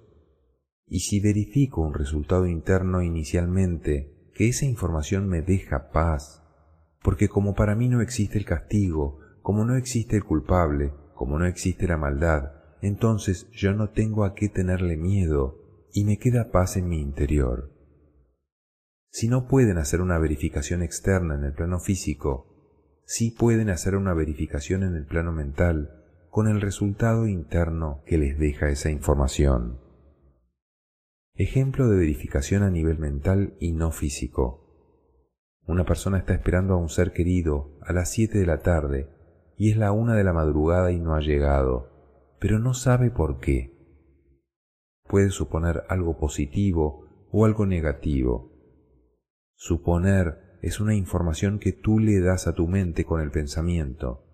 y 0.87 1.01
si 1.01 1.19
verifico 1.19 1.81
un 1.81 1.93
resultado 1.93 2.47
interno 2.47 3.03
inicialmente, 3.03 4.31
que 4.33 4.47
esa 4.47 4.65
información 4.65 5.27
me 5.27 5.43
deja 5.43 5.91
paz, 5.91 6.41
porque 7.03 7.29
como 7.29 7.53
para 7.53 7.75
mí 7.75 7.87
no 7.87 8.01
existe 8.01 8.39
el 8.39 8.45
castigo, 8.45 9.19
como 9.43 9.63
no 9.63 9.75
existe 9.75 10.15
el 10.15 10.23
culpable, 10.23 10.91
como 11.13 11.37
no 11.37 11.45
existe 11.45 11.87
la 11.87 11.97
maldad, 11.97 12.53
entonces 12.81 13.47
yo 13.51 13.73
no 13.73 13.89
tengo 13.89 14.23
a 14.23 14.33
qué 14.33 14.49
tenerle 14.49 14.97
miedo 14.97 15.58
y 15.93 16.03
me 16.03 16.17
queda 16.17 16.51
paz 16.51 16.77
en 16.77 16.87
mi 16.87 17.01
interior. 17.01 17.71
Si 19.11 19.27
no 19.27 19.47
pueden 19.47 19.77
hacer 19.77 20.01
una 20.01 20.19
verificación 20.19 20.83
externa 20.83 21.35
en 21.35 21.43
el 21.43 21.53
plano 21.53 21.79
físico, 21.79 23.01
sí 23.05 23.31
pueden 23.31 23.69
hacer 23.69 23.95
una 23.95 24.13
verificación 24.13 24.83
en 24.83 24.95
el 24.95 25.05
plano 25.05 25.31
mental, 25.31 25.95
con 26.29 26.47
el 26.47 26.61
resultado 26.61 27.27
interno 27.27 28.03
que 28.05 28.19
les 28.19 28.37
deja 28.37 28.69
esa 28.69 28.91
información. 28.91 29.79
Ejemplo 31.33 31.89
de 31.89 31.97
verificación 31.97 32.63
a 32.63 32.69
nivel 32.69 32.99
mental 32.99 33.55
y 33.59 33.71
no 33.71 33.91
físico. 33.91 34.65
Una 35.65 35.85
persona 35.85 36.19
está 36.19 36.33
esperando 36.33 36.73
a 36.73 36.77
un 36.77 36.89
ser 36.89 37.13
querido 37.13 37.79
a 37.81 37.93
las 37.93 38.11
7 38.11 38.37
de 38.37 38.45
la 38.45 38.59
tarde 38.59 39.09
y 39.57 39.71
es 39.71 39.77
la 39.77 39.91
una 39.91 40.15
de 40.15 40.23
la 40.23 40.33
madrugada 40.33 40.91
y 40.91 40.99
no 40.99 41.15
ha 41.15 41.21
llegado, 41.21 42.35
pero 42.39 42.59
no 42.59 42.73
sabe 42.73 43.09
por 43.09 43.39
qué. 43.39 43.78
Puede 45.09 45.31
suponer 45.31 45.83
algo 45.89 46.17
positivo 46.17 47.27
o 47.31 47.43
algo 47.43 47.65
negativo. 47.65 48.53
Suponer 49.55 50.57
es 50.61 50.79
una 50.79 50.95
información 50.95 51.59
que 51.59 51.73
tú 51.73 51.99
le 51.99 52.21
das 52.21 52.47
a 52.47 52.53
tu 52.53 52.67
mente 52.67 53.03
con 53.03 53.19
el 53.19 53.31
pensamiento 53.31 54.29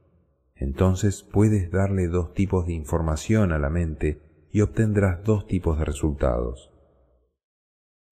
entonces 0.56 1.22
puedes 1.24 1.70
darle 1.70 2.08
dos 2.08 2.34
tipos 2.34 2.66
de 2.66 2.74
información 2.74 3.52
a 3.52 3.60
la 3.60 3.70
mente 3.70 4.22
y 4.52 4.62
obtendrás 4.62 5.24
dos 5.24 5.48
tipos 5.48 5.78
de 5.78 5.86
resultados. 5.86 6.72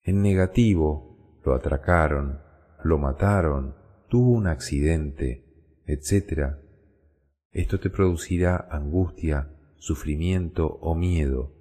En 0.01 0.21
negativo, 0.21 1.39
lo 1.45 1.53
atracaron, 1.53 2.41
lo 2.83 2.97
mataron, 2.97 3.75
tuvo 4.09 4.31
un 4.31 4.47
accidente, 4.47 5.45
etc. 5.85 6.57
Esto 7.51 7.79
te 7.79 7.89
producirá 7.89 8.67
angustia, 8.69 9.49
sufrimiento 9.77 10.67
o 10.67 10.95
miedo. 10.95 11.53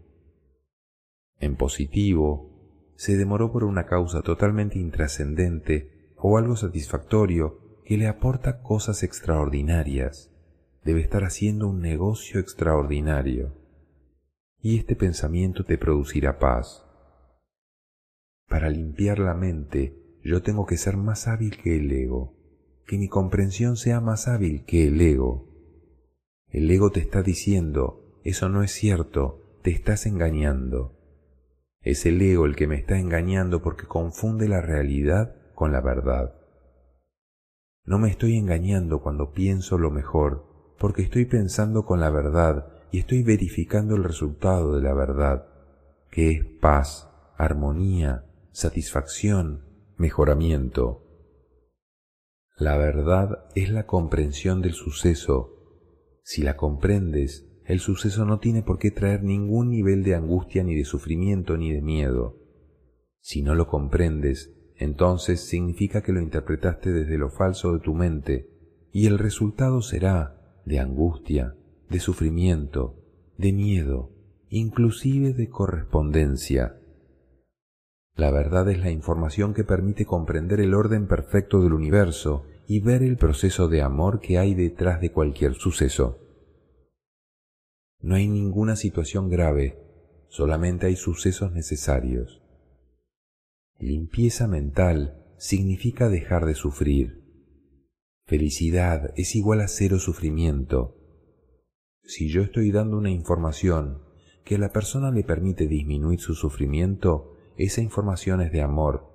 En 1.43 1.57
positivo, 1.57 2.49
se 2.95 3.17
demoró 3.17 3.51
por 3.51 3.65
una 3.65 3.85
causa 3.87 4.23
totalmente 4.23 4.79
intrascendente 4.79 6.13
o 6.17 6.39
algo 6.39 6.55
satisfactorio 6.55 7.59
que 7.85 7.99
le 7.99 8.07
aporta 8.07 8.63
cosas 8.63 9.03
extraordinarias 9.03 10.31
debe 10.85 11.01
estar 11.01 11.25
haciendo 11.25 11.67
un 11.67 11.81
negocio 11.81 12.39
extraordinario 12.39 13.57
y 14.61 14.79
este 14.79 14.95
pensamiento 14.95 15.65
te 15.65 15.79
producirá 15.79 16.39
paz. 16.39 16.85
Para 18.49 18.71
limpiar 18.71 19.19
la 19.19 19.35
mente 19.35 19.97
yo 20.23 20.43
tengo 20.43 20.65
que 20.65 20.77
ser 20.77 20.97
más 20.97 21.27
hábil 21.27 21.57
que 21.57 21.77
el 21.77 21.91
ego, 21.91 22.37
que 22.87 22.99
mi 22.99 23.09
comprensión 23.09 23.77
sea 23.77 24.01
más 24.01 24.29
hábil 24.29 24.65
que 24.65 24.87
el 24.87 25.01
ego. 25.01 25.49
El 26.51 26.71
ego 26.71 26.91
te 26.91 27.01
está 27.01 27.25
diciendo, 27.25 28.21
eso 28.23 28.49
no 28.49 28.63
es 28.63 28.71
cierto, 28.71 29.59
te 29.63 29.73
estás 29.73 30.07
engañando. 30.07 31.02
Es 31.83 32.07
el 32.07 32.23
ego 32.23 32.47
el 32.47 32.55
que 32.57 32.67
me 32.67 32.77
está 32.77 32.99
engañando 32.99 33.63
porque 33.63 33.87
confunde 33.87 34.49
la 34.49 34.61
realidad 34.61 35.35
con 35.55 35.73
la 35.73 35.81
verdad. 35.81 36.35
No 37.85 37.99
me 37.99 38.09
estoy 38.09 38.37
engañando 38.37 39.03
cuando 39.03 39.33
pienso 39.33 39.79
lo 39.79 39.91
mejor, 39.91 40.75
porque 40.79 41.03
estoy 41.03 41.25
pensando 41.25 41.85
con 41.85 42.01
la 42.01 42.11
verdad 42.11 42.69
y 42.93 43.01
estoy 43.01 43.25
verificando 43.25 43.97
el 43.97 44.05
resultado 44.05 44.77
de 44.77 44.83
la 44.83 44.95
verdad, 44.95 45.47
que 46.11 46.31
es 46.31 46.45
paz, 46.61 47.09
armonía, 47.37 48.27
satisfacción, 48.53 49.65
mejoramiento. 49.97 51.03
La 52.57 52.77
verdad 52.77 53.49
es 53.57 53.71
la 53.71 53.87
comprensión 53.87 54.63
del 54.63 54.75
suceso. 54.75 55.49
Si 56.23 56.43
la 56.43 56.57
comprendes, 56.57 57.52
el 57.65 57.81
suceso 57.81 58.25
no 58.25 58.39
tiene 58.39 58.63
por 58.63 58.79
qué 58.79 58.91
traer 58.91 59.23
ningún 59.23 59.71
nivel 59.71 60.03
de 60.03 60.15
angustia 60.15 60.65
ni 60.65 60.75
de 60.75 60.85
sufrimiento 60.85 61.57
ni 61.57 61.73
de 61.73 61.81
miedo. 61.81 62.39
Si 63.21 63.43
no 63.43 63.55
lo 63.55 63.69
comprendes, 63.69 64.53
entonces 64.77 65.41
significa 65.41 66.03
que 66.03 66.13
lo 66.13 66.21
interpretaste 66.21 66.91
desde 66.93 67.19
lo 67.19 67.31
falso 67.31 67.73
de 67.73 67.81
tu 67.81 67.95
mente, 67.95 68.49
y 68.91 69.07
el 69.07 69.19
resultado 69.19 69.81
será 69.81 70.61
de 70.67 70.81
angustia, 70.81 71.55
de 71.89 72.01
sufrimiento, 72.01 72.97
de 73.39 73.53
miedo, 73.53 74.11
inclusive 74.49 75.33
de 75.33 75.49
correspondencia. 75.49 76.79
La 78.15 78.31
verdad 78.31 78.69
es 78.69 78.79
la 78.81 78.91
información 78.91 79.55
que 79.55 79.65
permite 79.65 80.05
comprender 80.05 80.61
el 80.61 80.75
orden 80.75 81.07
perfecto 81.07 81.63
del 81.63 81.73
universo 81.73 82.45
y 82.67 82.81
ver 82.81 83.03
el 83.03 83.17
proceso 83.17 83.69
de 83.69 83.83
amor 83.83 84.21
que 84.21 84.39
hay 84.39 84.55
detrás 84.55 85.01
de 85.01 85.11
cualquier 85.11 85.55
suceso. 85.55 86.22
No 88.03 88.17
hay 88.17 88.29
ninguna 88.29 88.77
situación 88.77 89.31
grave, 89.31 89.79
solamente 90.29 90.87
hay 90.87 90.97
sucesos 90.97 91.53
necesarios. 91.53 92.43
Limpieza 93.79 94.47
mental 94.47 95.25
significa 95.39 96.09
dejar 96.09 96.45
de 96.45 96.55
sufrir, 96.55 97.23
Felicidad 98.25 99.13
es 99.17 99.35
igual 99.35 99.61
a 99.61 99.69
cero 99.69 99.99
sufrimiento. 99.99 100.97
Si 102.05 102.31
yo 102.31 102.43
estoy 102.43 102.71
dando 102.71 102.97
una 102.97 103.11
información 103.11 104.03
que 104.45 104.55
a 104.55 104.59
la 104.59 104.73
persona 104.73 105.11
le 105.11 105.25
permite 105.25 105.67
disminuir 105.67 106.21
su 106.21 106.35
sufrimiento, 106.35 107.37
esa 107.57 107.83
información 107.83 108.41
es 108.41 108.53
de 108.53 108.63
amor. 108.63 109.13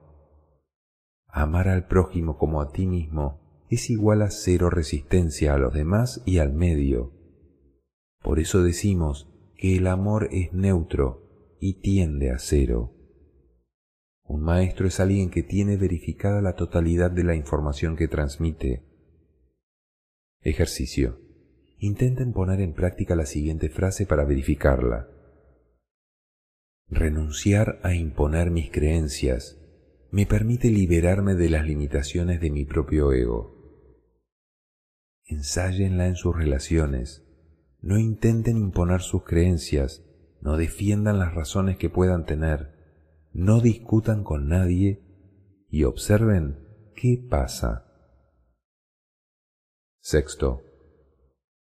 Amar 1.27 1.67
al 1.67 1.87
prójimo 1.87 2.37
como 2.37 2.61
a 2.61 2.71
ti 2.71 2.85
mismo 2.85 3.65
es 3.69 3.89
igual 3.89 4.21
a 4.21 4.29
cero 4.29 4.69
resistencia 4.69 5.53
a 5.53 5.57
los 5.57 5.73
demás 5.73 6.21
y 6.25 6.37
al 6.37 6.53
medio. 6.53 7.13
Por 8.21 8.39
eso 8.39 8.63
decimos 8.63 9.29
que 9.55 9.77
el 9.77 9.87
amor 9.87 10.29
es 10.31 10.53
neutro 10.53 11.55
y 11.59 11.81
tiende 11.81 12.31
a 12.31 12.39
cero. 12.39 12.93
Un 14.23 14.41
maestro 14.41 14.87
es 14.87 14.99
alguien 14.99 15.29
que 15.29 15.43
tiene 15.43 15.77
verificada 15.77 16.41
la 16.41 16.55
totalidad 16.55 17.11
de 17.11 17.23
la 17.23 17.35
información 17.35 17.95
que 17.95 18.07
transmite 18.07 18.87
Ejercicio. 20.41 21.19
Intenten 21.79 22.31
poner 22.31 22.61
en 22.61 22.73
práctica 22.73 23.15
la 23.15 23.25
siguiente 23.25 23.69
frase 23.69 24.05
para 24.05 24.23
verificarla. 24.23 25.09
Renunciar 26.87 27.79
a 27.83 27.93
imponer 27.93 28.49
mis 28.49 28.71
creencias 28.71 29.59
me 30.09 30.25
permite 30.25 30.69
liberarme 30.69 31.35
de 31.35 31.49
las 31.49 31.65
limitaciones 31.65 32.39
de 32.39 32.49
mi 32.49 32.63
propio 32.63 33.11
ego. 33.11 33.57
Ensáyenla 35.25 36.07
en 36.07 36.15
sus 36.15 36.33
relaciones. 36.33 37.26
No 37.81 37.97
intenten 37.97 38.57
imponer 38.57 39.01
sus 39.01 39.23
creencias, 39.23 40.03
no 40.41 40.57
defiendan 40.57 41.19
las 41.19 41.33
razones 41.33 41.77
que 41.77 41.89
puedan 41.89 42.25
tener, 42.25 42.73
no 43.33 43.61
discutan 43.61 44.23
con 44.23 44.47
nadie 44.47 45.01
y 45.69 45.83
observen 45.83 46.57
qué 46.95 47.23
pasa. 47.29 47.85
Sexto, 49.99 50.63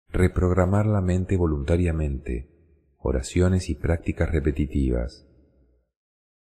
reprogramar 0.09 0.85
la 0.85 1.01
mente 1.01 1.37
voluntariamente, 1.37 2.93
oraciones 2.97 3.69
y 3.69 3.75
prácticas 3.75 4.31
repetitivas. 4.31 5.27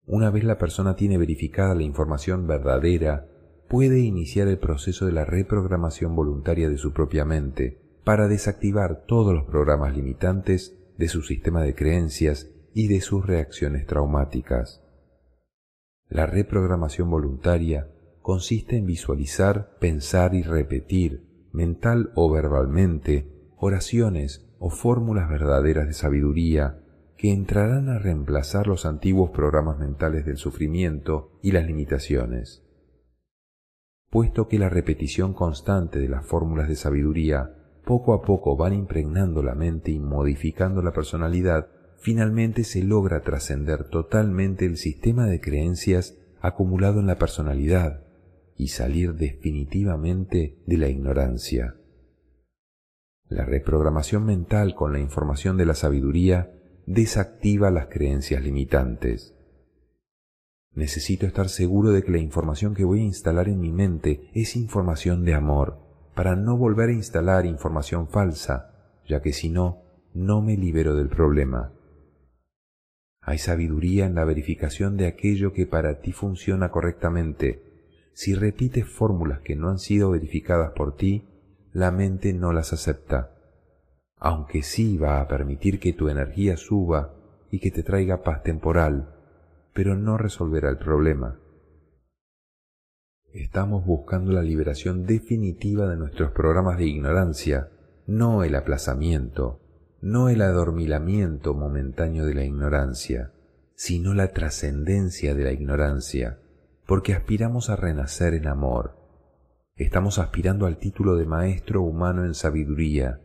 Una 0.05 0.31
vez 0.31 0.43
la 0.43 0.57
persona 0.57 0.95
tiene 0.95 1.17
verificada 1.17 1.75
la 1.75 1.83
información 1.83 2.47
verdadera, 2.47 3.29
puede 3.69 3.99
iniciar 3.99 4.47
el 4.47 4.57
proceso 4.57 5.05
de 5.05 5.13
la 5.13 5.25
reprogramación 5.25 6.15
voluntaria 6.15 6.69
de 6.69 6.77
su 6.77 6.91
propia 6.91 7.23
mente 7.23 7.82
para 8.03 8.27
desactivar 8.27 9.05
todos 9.05 9.33
los 9.33 9.45
programas 9.45 9.95
limitantes 9.95 10.77
de 10.97 11.07
su 11.07 11.21
sistema 11.21 11.61
de 11.61 11.75
creencias 11.75 12.49
y 12.73 12.87
de 12.87 13.01
sus 13.01 13.25
reacciones 13.25 13.85
traumáticas. 13.85 14.83
La 16.09 16.25
reprogramación 16.25 17.09
voluntaria 17.09 17.89
consiste 18.21 18.77
en 18.77 18.85
visualizar, 18.85 19.77
pensar 19.79 20.35
y 20.35 20.43
repetir, 20.43 21.49
mental 21.51 22.11
o 22.15 22.31
verbalmente, 22.31 23.51
oraciones 23.57 24.49
o 24.59 24.69
fórmulas 24.69 25.29
verdaderas 25.29 25.87
de 25.87 25.93
sabiduría 25.93 26.79
que 27.17 27.31
entrarán 27.31 27.89
a 27.89 27.99
reemplazar 27.99 28.67
los 28.67 28.85
antiguos 28.85 29.31
programas 29.31 29.77
mentales 29.77 30.25
del 30.25 30.37
sufrimiento 30.37 31.39
y 31.41 31.51
las 31.51 31.65
limitaciones. 31.65 32.63
Puesto 34.09 34.47
que 34.47 34.59
la 34.59 34.69
repetición 34.69 35.33
constante 35.33 35.99
de 35.99 36.09
las 36.09 36.25
fórmulas 36.25 36.67
de 36.67 36.75
sabiduría 36.75 37.62
poco 37.85 38.13
a 38.13 38.21
poco 38.21 38.55
van 38.55 38.73
impregnando 38.73 39.43
la 39.43 39.55
mente 39.55 39.91
y 39.91 39.99
modificando 39.99 40.81
la 40.81 40.93
personalidad, 40.93 41.67
finalmente 41.97 42.63
se 42.63 42.83
logra 42.83 43.21
trascender 43.21 43.85
totalmente 43.85 44.65
el 44.65 44.77
sistema 44.77 45.25
de 45.25 45.39
creencias 45.39 46.17
acumulado 46.41 46.99
en 46.99 47.07
la 47.07 47.17
personalidad 47.17 48.03
y 48.57 48.67
salir 48.67 49.15
definitivamente 49.15 50.61
de 50.65 50.77
la 50.77 50.89
ignorancia. 50.89 51.75
La 53.27 53.45
reprogramación 53.45 54.25
mental 54.25 54.75
con 54.75 54.93
la 54.93 54.99
información 54.99 55.57
de 55.57 55.65
la 55.65 55.73
sabiduría 55.73 56.51
desactiva 56.85 57.71
las 57.71 57.87
creencias 57.87 58.43
limitantes. 58.43 59.35
Necesito 60.73 61.25
estar 61.25 61.49
seguro 61.49 61.91
de 61.91 62.03
que 62.03 62.11
la 62.11 62.17
información 62.17 62.73
que 62.73 62.83
voy 62.83 62.99
a 62.99 63.05
instalar 63.05 63.47
en 63.47 63.59
mi 63.59 63.71
mente 63.71 64.29
es 64.33 64.55
información 64.55 65.23
de 65.23 65.35
amor, 65.35 65.82
para 66.15 66.35
no 66.35 66.57
volver 66.57 66.89
a 66.89 66.93
instalar 66.93 67.45
información 67.45 68.07
falsa, 68.07 68.71
ya 69.07 69.21
que 69.21 69.33
si 69.33 69.49
no, 69.49 69.81
no 70.13 70.41
me 70.41 70.57
libero 70.57 70.95
del 70.95 71.09
problema. 71.09 71.71
Hay 73.21 73.37
sabiduría 73.37 74.05
en 74.05 74.15
la 74.15 74.25
verificación 74.25 74.97
de 74.97 75.07
aquello 75.07 75.53
que 75.53 75.65
para 75.65 76.01
ti 76.01 76.11
funciona 76.11 76.69
correctamente. 76.69 77.63
Si 78.13 78.35
repites 78.35 78.87
fórmulas 78.87 79.39
que 79.39 79.55
no 79.55 79.69
han 79.69 79.79
sido 79.79 80.11
verificadas 80.11 80.71
por 80.73 80.95
ti, 80.95 81.25
la 81.71 81.89
mente 81.89 82.33
no 82.33 82.53
las 82.53 82.73
acepta, 82.73 83.31
aunque 84.17 84.61
sí 84.61 84.97
va 84.97 85.19
a 85.19 85.27
permitir 85.27 85.79
que 85.79 85.93
tu 85.93 86.09
energía 86.09 86.57
suba 86.57 87.15
y 87.49 87.59
que 87.59 87.71
te 87.71 87.81
traiga 87.81 88.21
paz 88.21 88.43
temporal, 88.43 89.15
pero 89.73 89.95
no 89.95 90.17
resolverá 90.17 90.69
el 90.69 90.77
problema. 90.77 91.39
Estamos 93.33 93.83
buscando 93.83 94.31
la 94.31 94.43
liberación 94.43 95.07
definitiva 95.07 95.89
de 95.89 95.97
nuestros 95.97 96.29
programas 96.33 96.77
de 96.77 96.85
ignorancia, 96.85 97.71
no 98.05 98.43
el 98.43 98.53
aplazamiento, 98.53 99.59
no 100.01 100.29
el 100.29 100.39
adormilamiento 100.43 101.55
momentáneo 101.55 102.27
de 102.27 102.35
la 102.35 102.43
ignorancia, 102.43 103.31
sino 103.73 104.13
la 104.13 104.27
trascendencia 104.27 105.33
de 105.33 105.45
la 105.45 105.51
ignorancia, 105.51 106.37
porque 106.85 107.13
aspiramos 107.13 107.71
a 107.71 107.75
renacer 107.75 108.35
en 108.35 108.45
amor. 108.45 108.99
Estamos 109.77 110.19
aspirando 110.19 110.67
al 110.67 110.77
título 110.77 111.15
de 111.15 111.25
maestro 111.25 111.81
humano 111.81 112.25
en 112.25 112.35
sabiduría, 112.35 113.19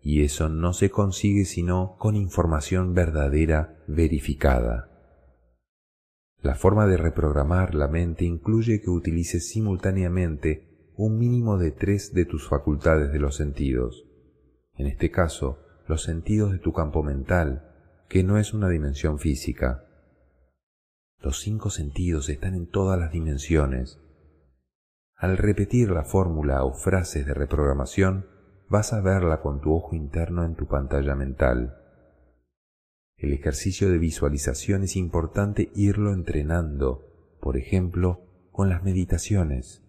y 0.00 0.22
eso 0.22 0.48
no 0.48 0.72
se 0.72 0.90
consigue 0.90 1.44
sino 1.44 1.96
con 1.98 2.14
información 2.14 2.94
verdadera 2.94 3.82
verificada. 3.88 4.89
La 6.42 6.54
forma 6.54 6.86
de 6.86 6.96
reprogramar 6.96 7.74
la 7.74 7.88
mente 7.88 8.24
incluye 8.24 8.80
que 8.80 8.90
utilices 8.90 9.48
simultáneamente 9.50 10.92
un 10.96 11.18
mínimo 11.18 11.58
de 11.58 11.70
tres 11.70 12.14
de 12.14 12.24
tus 12.24 12.48
facultades 12.48 13.12
de 13.12 13.18
los 13.18 13.36
sentidos. 13.36 14.06
En 14.74 14.86
este 14.86 15.10
caso, 15.10 15.58
los 15.86 16.02
sentidos 16.02 16.52
de 16.52 16.58
tu 16.58 16.72
campo 16.72 17.02
mental, 17.02 17.66
que 18.08 18.24
no 18.24 18.38
es 18.38 18.54
una 18.54 18.68
dimensión 18.68 19.18
física. 19.18 19.84
Los 21.20 21.40
cinco 21.40 21.68
sentidos 21.68 22.28
están 22.28 22.54
en 22.54 22.66
todas 22.66 22.98
las 22.98 23.12
dimensiones. 23.12 24.00
Al 25.16 25.36
repetir 25.36 25.90
la 25.90 26.04
fórmula 26.04 26.64
o 26.64 26.72
frases 26.72 27.26
de 27.26 27.34
reprogramación, 27.34 28.26
vas 28.70 28.94
a 28.94 29.02
verla 29.02 29.42
con 29.42 29.60
tu 29.60 29.74
ojo 29.74 29.94
interno 29.94 30.44
en 30.44 30.54
tu 30.54 30.66
pantalla 30.66 31.14
mental. 31.14 31.79
El 33.20 33.34
ejercicio 33.34 33.90
de 33.90 33.98
visualización 33.98 34.82
es 34.82 34.96
importante 34.96 35.70
irlo 35.74 36.14
entrenando, 36.14 37.36
por 37.38 37.58
ejemplo, 37.58 38.22
con 38.50 38.70
las 38.70 38.82
meditaciones. 38.82 39.82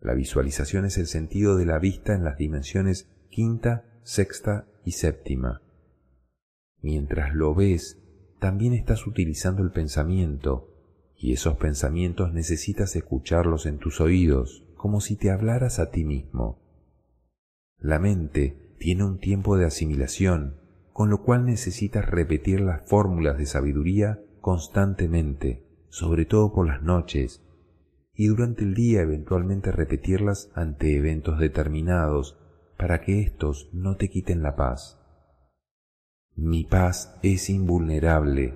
La 0.00 0.12
visualización 0.12 0.84
es 0.84 0.98
el 0.98 1.06
sentido 1.06 1.56
de 1.56 1.66
la 1.66 1.78
vista 1.78 2.14
en 2.14 2.24
las 2.24 2.36
dimensiones 2.36 3.08
quinta, 3.30 4.00
sexta 4.02 4.66
y 4.84 4.92
séptima. 4.92 5.62
Mientras 6.82 7.32
lo 7.32 7.54
ves, 7.54 8.02
también 8.40 8.72
estás 8.72 9.06
utilizando 9.06 9.62
el 9.62 9.70
pensamiento, 9.70 10.74
y 11.16 11.32
esos 11.32 11.56
pensamientos 11.58 12.32
necesitas 12.32 12.96
escucharlos 12.96 13.66
en 13.66 13.78
tus 13.78 14.00
oídos, 14.00 14.64
como 14.74 15.00
si 15.00 15.14
te 15.14 15.30
hablaras 15.30 15.78
a 15.78 15.92
ti 15.92 16.04
mismo. 16.04 16.58
La 17.78 18.00
mente 18.00 18.74
tiene 18.78 19.04
un 19.04 19.18
tiempo 19.18 19.56
de 19.56 19.64
asimilación 19.64 20.65
con 20.96 21.10
lo 21.10 21.20
cual 21.20 21.44
necesitas 21.44 22.06
repetir 22.06 22.62
las 22.62 22.88
fórmulas 22.88 23.36
de 23.36 23.44
sabiduría 23.44 24.18
constantemente, 24.40 25.62
sobre 25.90 26.24
todo 26.24 26.54
por 26.54 26.66
las 26.66 26.82
noches, 26.82 27.44
y 28.14 28.28
durante 28.28 28.64
el 28.64 28.72
día 28.72 29.02
eventualmente 29.02 29.72
repetirlas 29.72 30.50
ante 30.54 30.96
eventos 30.96 31.38
determinados 31.38 32.38
para 32.78 33.02
que 33.02 33.20
éstos 33.20 33.68
no 33.74 33.96
te 33.96 34.08
quiten 34.08 34.42
la 34.42 34.56
paz. 34.56 34.98
Mi 36.34 36.64
paz 36.64 37.18
es 37.22 37.50
invulnerable, 37.50 38.54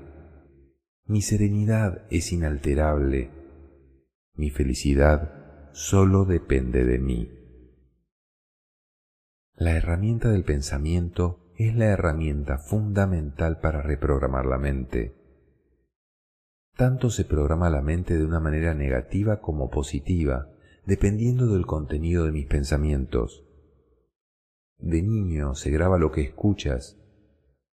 mi 1.05 1.20
serenidad 1.20 2.07
es 2.09 2.33
inalterable, 2.33 3.29
mi 4.33 4.48
felicidad 4.48 5.72
solo 5.72 6.24
depende 6.24 6.87
de 6.87 6.98
mí. 7.00 7.31
La 9.57 9.76
herramienta 9.76 10.31
del 10.31 10.44
pensamiento 10.44 11.50
es 11.66 11.77
la 11.77 11.88
herramienta 11.88 12.57
fundamental 12.57 13.61
para 13.61 13.83
reprogramar 13.83 14.46
la 14.46 14.57
mente. 14.57 15.14
Tanto 16.75 17.11
se 17.11 17.27
programa 17.27 17.68
la 17.68 17.83
mente 17.83 18.16
de 18.16 18.25
una 18.25 18.40
manera 18.40 18.73
negativa 18.73 19.42
como 19.42 19.68
positiva, 19.68 20.49
dependiendo 20.87 21.49
del 21.49 21.66
contenido 21.66 22.25
de 22.25 22.33
mis 22.33 22.46
pensamientos. 22.46 23.44
De 24.79 25.03
niño 25.03 25.55
se 25.55 25.70
graba 25.70 25.99
lo 25.99 26.12
que 26.12 26.23
escuchas 26.23 26.99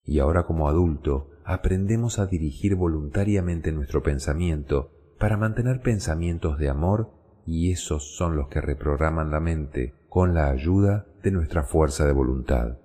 y 0.04 0.18
ahora 0.18 0.48
como 0.48 0.68
adulto 0.68 1.30
aprendemos 1.44 2.18
a 2.18 2.26
dirigir 2.26 2.74
voluntariamente 2.74 3.72
nuestro 3.72 4.02
pensamiento 4.02 4.90
para 5.20 5.38
mantener 5.38 5.82
pensamientos 5.82 6.58
de 6.58 6.70
amor 6.70 7.12
y 7.46 7.72
esos 7.72 8.16
son 8.16 8.36
los 8.36 8.48
que 8.48 8.62
reprograman 8.62 9.30
la 9.30 9.40
mente 9.40 9.94
con 10.10 10.34
la 10.34 10.50
ayuda 10.50 11.06
de 11.22 11.30
nuestra 11.30 11.62
fuerza 11.62 12.08
de 12.08 12.14
voluntad. 12.14 12.80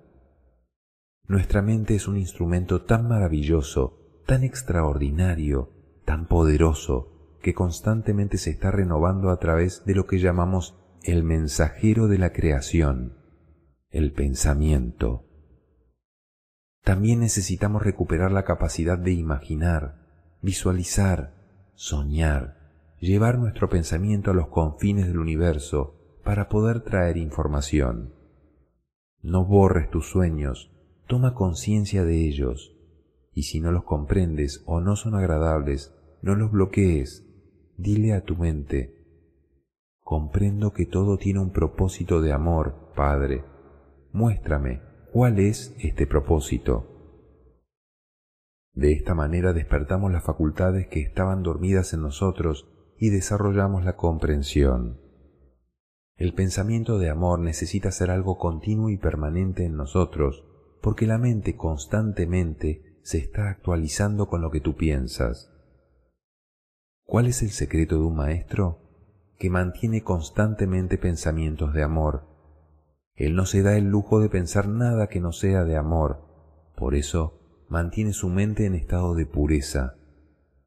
Nuestra 1.31 1.61
mente 1.61 1.95
es 1.95 2.09
un 2.09 2.17
instrumento 2.17 2.81
tan 2.81 3.07
maravilloso, 3.07 4.21
tan 4.25 4.43
extraordinario, 4.43 5.71
tan 6.03 6.27
poderoso, 6.27 7.37
que 7.41 7.53
constantemente 7.53 8.37
se 8.37 8.49
está 8.49 8.69
renovando 8.69 9.29
a 9.29 9.39
través 9.39 9.85
de 9.85 9.95
lo 9.95 10.07
que 10.07 10.19
llamamos 10.19 10.77
el 11.03 11.23
mensajero 11.23 12.09
de 12.09 12.17
la 12.17 12.33
creación, 12.33 13.13
el 13.91 14.11
pensamiento. 14.11 15.23
También 16.83 17.21
necesitamos 17.21 17.81
recuperar 17.81 18.33
la 18.33 18.43
capacidad 18.43 18.97
de 18.97 19.13
imaginar, 19.13 20.35
visualizar, 20.41 21.33
soñar, 21.75 22.57
llevar 22.99 23.39
nuestro 23.39 23.69
pensamiento 23.69 24.31
a 24.31 24.33
los 24.33 24.49
confines 24.49 25.07
del 25.07 25.19
universo 25.19 25.95
para 26.25 26.49
poder 26.49 26.81
traer 26.81 27.15
información. 27.15 28.15
No 29.21 29.45
borres 29.45 29.89
tus 29.89 30.09
sueños, 30.09 30.71
Toma 31.11 31.33
conciencia 31.33 32.05
de 32.05 32.25
ellos, 32.25 32.73
y 33.33 33.43
si 33.43 33.59
no 33.59 33.73
los 33.73 33.83
comprendes 33.83 34.63
o 34.65 34.79
no 34.79 34.95
son 34.95 35.13
agradables, 35.13 35.93
no 36.21 36.35
los 36.35 36.53
bloquees. 36.53 37.27
Dile 37.75 38.13
a 38.13 38.23
tu 38.23 38.37
mente, 38.37 38.95
comprendo 39.99 40.71
que 40.71 40.85
todo 40.85 41.17
tiene 41.17 41.41
un 41.41 41.51
propósito 41.51 42.21
de 42.21 42.31
amor, 42.31 42.93
Padre. 42.95 43.43
Muéstrame 44.13 44.83
cuál 45.11 45.39
es 45.39 45.75
este 45.79 46.07
propósito. 46.07 46.87
De 48.73 48.93
esta 48.93 49.13
manera 49.13 49.51
despertamos 49.51 50.13
las 50.13 50.23
facultades 50.23 50.87
que 50.87 51.01
estaban 51.01 51.43
dormidas 51.43 51.91
en 51.91 52.03
nosotros 52.03 52.69
y 52.97 53.09
desarrollamos 53.09 53.83
la 53.83 53.97
comprensión. 53.97 55.01
El 56.15 56.33
pensamiento 56.33 56.99
de 56.99 57.09
amor 57.09 57.39
necesita 57.39 57.91
ser 57.91 58.11
algo 58.11 58.37
continuo 58.37 58.89
y 58.89 58.95
permanente 58.95 59.65
en 59.65 59.75
nosotros, 59.75 60.45
porque 60.81 61.05
la 61.07 61.17
mente 61.17 61.55
constantemente 61.55 62.99
se 63.03 63.17
está 63.17 63.49
actualizando 63.49 64.27
con 64.27 64.41
lo 64.41 64.51
que 64.51 64.61
tú 64.61 64.75
piensas. 64.75 65.51
¿Cuál 67.03 67.27
es 67.27 67.41
el 67.41 67.51
secreto 67.51 67.97
de 67.97 68.03
un 68.03 68.15
maestro? 68.15 68.79
Que 69.37 69.49
mantiene 69.49 70.03
constantemente 70.03 70.97
pensamientos 70.97 71.73
de 71.73 71.83
amor. 71.83 72.27
Él 73.15 73.35
no 73.35 73.45
se 73.45 73.61
da 73.61 73.77
el 73.77 73.85
lujo 73.85 74.19
de 74.19 74.29
pensar 74.29 74.67
nada 74.67 75.07
que 75.07 75.19
no 75.19 75.31
sea 75.31 75.63
de 75.65 75.77
amor, 75.77 76.21
por 76.75 76.95
eso 76.95 77.65
mantiene 77.69 78.13
su 78.13 78.29
mente 78.29 78.65
en 78.65 78.75
estado 78.75 79.13
de 79.13 79.25
pureza, 79.25 79.95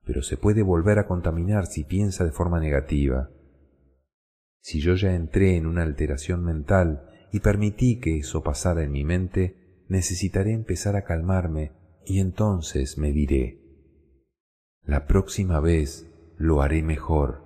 pero 0.05 0.23
se 0.23 0.37
puede 0.37 0.63
volver 0.63 0.99
a 0.99 1.07
contaminar 1.07 1.67
si 1.67 1.85
piensa 1.85 2.25
de 2.25 2.33
forma 2.33 2.61
negativa. 2.61 3.31
Si 4.61 4.81
yo 4.81 4.95
ya 4.95 5.15
entré 5.15 5.57
en 5.57 5.67
una 5.67 5.83
alteración 5.83 6.45
mental 6.45 7.09
y 7.33 7.41
permití 7.41 8.01
que 8.01 8.19
eso 8.19 8.43
pasara 8.43 8.83
en 8.83 8.93
mi 8.93 9.05
mente, 9.05 9.64
necesitaré 9.89 10.53
empezar 10.53 10.97
a 10.97 11.05
calmarme 11.05 11.73
y 12.05 12.21
entonces 12.21 12.99
me 12.99 13.13
diré, 13.13 13.61
la 14.83 15.07
próxima 15.07 15.61
vez 15.61 16.07
lo 16.37 16.63
haré 16.63 16.83
mejor. 16.83 17.43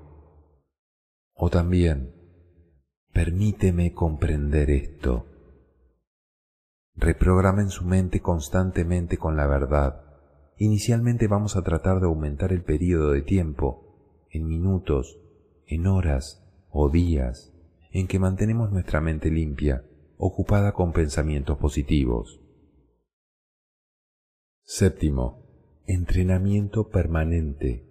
O 1.34 1.50
también, 1.50 2.14
permíteme 3.12 3.92
comprender 3.92 4.70
esto. 4.70 5.26
Reprogramen 6.96 7.70
su 7.70 7.84
mente 7.84 8.20
constantemente 8.20 9.18
con 9.18 9.36
la 9.36 9.46
verdad. 9.46 10.02
Inicialmente 10.56 11.28
vamos 11.28 11.56
a 11.56 11.62
tratar 11.62 12.00
de 12.00 12.06
aumentar 12.06 12.52
el 12.52 12.62
periodo 12.62 13.12
de 13.12 13.22
tiempo, 13.22 14.26
en 14.30 14.48
minutos, 14.48 15.20
en 15.66 15.86
horas, 15.86 16.44
o 16.70 16.90
días 16.90 17.52
en 17.92 18.06
que 18.06 18.18
mantenemos 18.18 18.70
nuestra 18.70 19.00
mente 19.00 19.30
limpia, 19.30 19.82
ocupada 20.18 20.72
con 20.72 20.92
pensamientos 20.92 21.58
positivos. 21.58 22.40
Séptimo, 24.64 25.46
entrenamiento 25.86 26.88
permanente, 26.88 27.88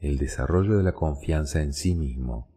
el 0.00 0.18
desarrollo 0.18 0.76
de 0.76 0.82
la 0.82 0.92
confianza 0.92 1.62
en 1.62 1.72
sí 1.72 1.94
mismo. 1.94 2.50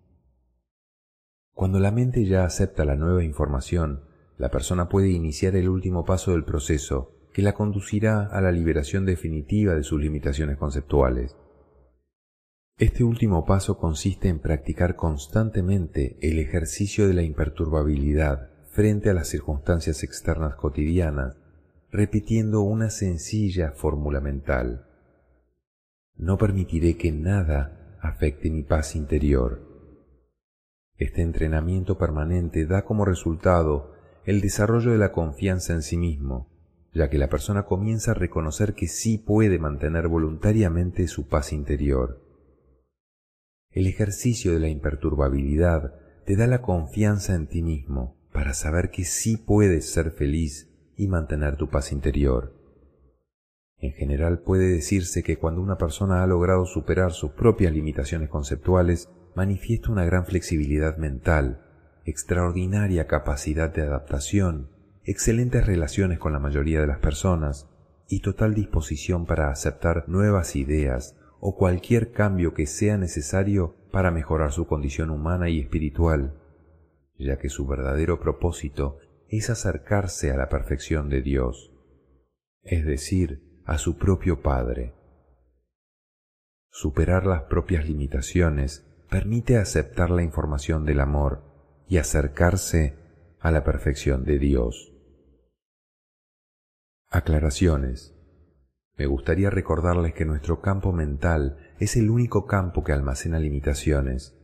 Cuando 1.53 1.79
la 1.79 1.91
mente 1.91 2.25
ya 2.25 2.45
acepta 2.45 2.83
la 2.83 2.95
nueva 2.95 3.23
información, 3.23 4.03
la 4.37 4.49
persona 4.49 4.89
puede 4.89 5.09
iniciar 5.09 5.55
el 5.55 5.69
último 5.69 6.03
paso 6.03 6.31
del 6.31 6.43
proceso 6.43 7.11
que 7.31 7.43
la 7.43 7.53
conducirá 7.53 8.25
a 8.25 8.41
la 8.41 8.51
liberación 8.51 9.05
definitiva 9.05 9.75
de 9.75 9.83
sus 9.83 10.01
limitaciones 10.01 10.57
conceptuales. 10.57 11.37
Este 12.77 13.03
último 13.03 13.45
paso 13.45 13.77
consiste 13.77 14.29
en 14.29 14.39
practicar 14.39 14.95
constantemente 14.95 16.17
el 16.21 16.39
ejercicio 16.39 17.07
de 17.07 17.13
la 17.13 17.21
imperturbabilidad 17.21 18.54
frente 18.75 19.09
a 19.09 19.13
las 19.13 19.29
circunstancias 19.29 20.03
externas 20.03 20.55
cotidianas, 20.55 21.37
repitiendo 21.91 22.59
una 22.59 22.89
sencilla 22.89 23.71
fórmula 23.71 24.19
mental. 24.19 24.85
No 26.17 26.37
permitiré 26.37 26.97
que 26.97 27.13
nada 27.13 27.97
afecte 28.01 28.51
mi 28.51 28.63
paz 28.63 28.97
interior. 28.97 29.61
Este 30.97 31.21
entrenamiento 31.21 31.97
permanente 31.97 32.65
da 32.65 32.83
como 32.83 33.05
resultado 33.05 33.93
el 34.25 34.41
desarrollo 34.41 34.91
de 34.91 34.97
la 34.97 35.13
confianza 35.13 35.71
en 35.71 35.81
sí 35.81 35.95
mismo, 35.95 36.49
ya 36.93 37.09
que 37.09 37.17
la 37.17 37.29
persona 37.29 37.63
comienza 37.63 38.11
a 38.11 38.15
reconocer 38.15 38.73
que 38.73 38.89
sí 38.89 39.17
puede 39.17 39.57
mantener 39.57 40.09
voluntariamente 40.09 41.07
su 41.07 41.29
paz 41.29 41.53
interior. 41.53 42.21
El 43.71 43.87
ejercicio 43.87 44.51
de 44.51 44.59
la 44.59 44.67
imperturbabilidad 44.67 45.93
te 46.25 46.35
da 46.35 46.45
la 46.45 46.61
confianza 46.61 47.35
en 47.35 47.47
ti 47.47 47.61
mismo 47.61 48.24
para 48.35 48.53
saber 48.53 48.91
que 48.91 49.05
sí 49.05 49.37
puedes 49.37 49.89
ser 49.89 50.11
feliz 50.11 50.69
y 50.97 51.07
mantener 51.07 51.55
tu 51.55 51.69
paz 51.69 51.93
interior. 51.93 52.53
En 53.77 53.93
general 53.93 54.41
puede 54.41 54.67
decirse 54.67 55.23
que 55.23 55.37
cuando 55.37 55.61
una 55.61 55.77
persona 55.77 56.21
ha 56.21 56.27
logrado 56.27 56.65
superar 56.65 57.13
sus 57.13 57.31
propias 57.31 57.71
limitaciones 57.71 58.27
conceptuales, 58.27 59.09
manifiesta 59.35 59.89
una 59.89 60.03
gran 60.03 60.25
flexibilidad 60.25 60.97
mental, 60.97 61.61
extraordinaria 62.03 63.07
capacidad 63.07 63.73
de 63.73 63.83
adaptación, 63.83 64.69
excelentes 65.05 65.65
relaciones 65.65 66.19
con 66.19 66.33
la 66.33 66.39
mayoría 66.39 66.81
de 66.81 66.87
las 66.87 66.99
personas 66.99 67.69
y 68.09 68.19
total 68.19 68.53
disposición 68.53 69.25
para 69.25 69.49
aceptar 69.49 70.09
nuevas 70.09 70.57
ideas 70.57 71.15
o 71.39 71.55
cualquier 71.55 72.11
cambio 72.11 72.53
que 72.53 72.65
sea 72.67 72.97
necesario 72.97 73.77
para 73.93 74.11
mejorar 74.11 74.51
su 74.51 74.67
condición 74.67 75.09
humana 75.09 75.47
y 75.47 75.61
espiritual, 75.61 76.33
ya 77.17 77.37
que 77.37 77.49
su 77.49 77.65
verdadero 77.65 78.19
propósito 78.19 78.99
es 79.27 79.49
acercarse 79.49 80.31
a 80.31 80.37
la 80.37 80.49
perfección 80.49 81.09
de 81.09 81.21
Dios, 81.21 81.71
es 82.63 82.85
decir, 82.85 83.61
a 83.65 83.77
su 83.77 83.97
propio 83.97 84.41
Padre. 84.41 84.93
Superar 86.69 87.25
las 87.25 87.43
propias 87.43 87.87
limitaciones 87.87 88.85
permite 89.09 89.57
aceptar 89.57 90.09
la 90.09 90.23
información 90.23 90.85
del 90.85 90.99
amor 90.99 91.41
y 91.87 91.97
acercarse 91.97 92.97
a 93.39 93.51
la 93.51 93.63
perfección 93.63 94.25
de 94.25 94.39
Dios. 94.39 94.91
Aclaraciones. 97.09 98.13
Me 98.97 99.05
gustaría 99.05 99.49
recordarles 99.49 100.13
que 100.13 100.25
nuestro 100.25 100.61
campo 100.61 100.91
mental 100.91 101.73
es 101.79 101.95
el 101.95 102.09
único 102.09 102.45
campo 102.45 102.83
que 102.83 102.91
almacena 102.91 103.39
limitaciones. 103.39 104.34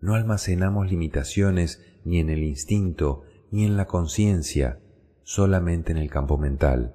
No 0.00 0.14
almacenamos 0.14 0.90
limitaciones 0.90 1.82
ni 2.04 2.20
en 2.20 2.30
el 2.30 2.42
instinto 2.42 3.24
ni 3.50 3.64
en 3.64 3.76
la 3.76 3.86
conciencia, 3.86 4.78
solamente 5.22 5.92
en 5.92 5.98
el 5.98 6.10
campo 6.10 6.38
mental. 6.38 6.94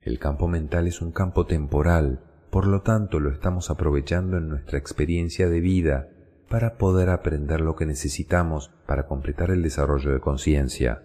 El 0.00 0.18
campo 0.18 0.48
mental 0.48 0.86
es 0.86 1.00
un 1.00 1.12
campo 1.12 1.46
temporal, 1.46 2.24
por 2.50 2.66
lo 2.66 2.82
tanto 2.82 3.20
lo 3.20 3.30
estamos 3.30 3.70
aprovechando 3.70 4.38
en 4.38 4.48
nuestra 4.48 4.78
experiencia 4.78 5.48
de 5.48 5.60
vida 5.60 6.08
para 6.48 6.78
poder 6.78 7.10
aprender 7.10 7.60
lo 7.60 7.76
que 7.76 7.86
necesitamos 7.86 8.70
para 8.86 9.06
completar 9.06 9.50
el 9.50 9.62
desarrollo 9.62 10.12
de 10.12 10.20
conciencia. 10.20 11.04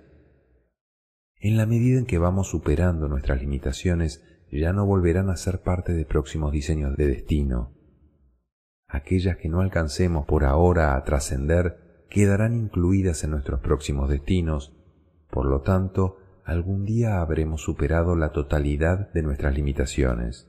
En 1.39 1.57
la 1.57 1.65
medida 1.65 1.99
en 1.99 2.05
que 2.05 2.17
vamos 2.17 2.47
superando 2.47 3.09
nuestras 3.09 3.41
limitaciones, 3.41 4.23
ya 4.49 4.71
no 4.71 4.85
volverán 4.85 5.29
a 5.29 5.35
ser 5.35 5.61
parte 5.61 5.93
de 5.93 6.05
próximos 6.05 6.53
diseños 6.53 6.95
de 6.95 7.07
destino. 7.07 7.73
Aquellas 8.93 9.37
que 9.37 9.49
no 9.49 9.61
alcancemos 9.61 10.27
por 10.27 10.43
ahora 10.43 10.95
a 10.95 11.03
trascender 11.03 12.05
quedarán 12.11 12.53
incluidas 12.53 13.23
en 13.23 13.31
nuestros 13.31 13.59
próximos 13.59 14.07
destinos, 14.07 14.71
por 15.31 15.47
lo 15.47 15.61
tanto, 15.61 16.19
algún 16.45 16.85
día 16.85 17.19
habremos 17.19 17.63
superado 17.63 18.15
la 18.15 18.31
totalidad 18.31 19.11
de 19.11 19.23
nuestras 19.23 19.55
limitaciones. 19.55 20.47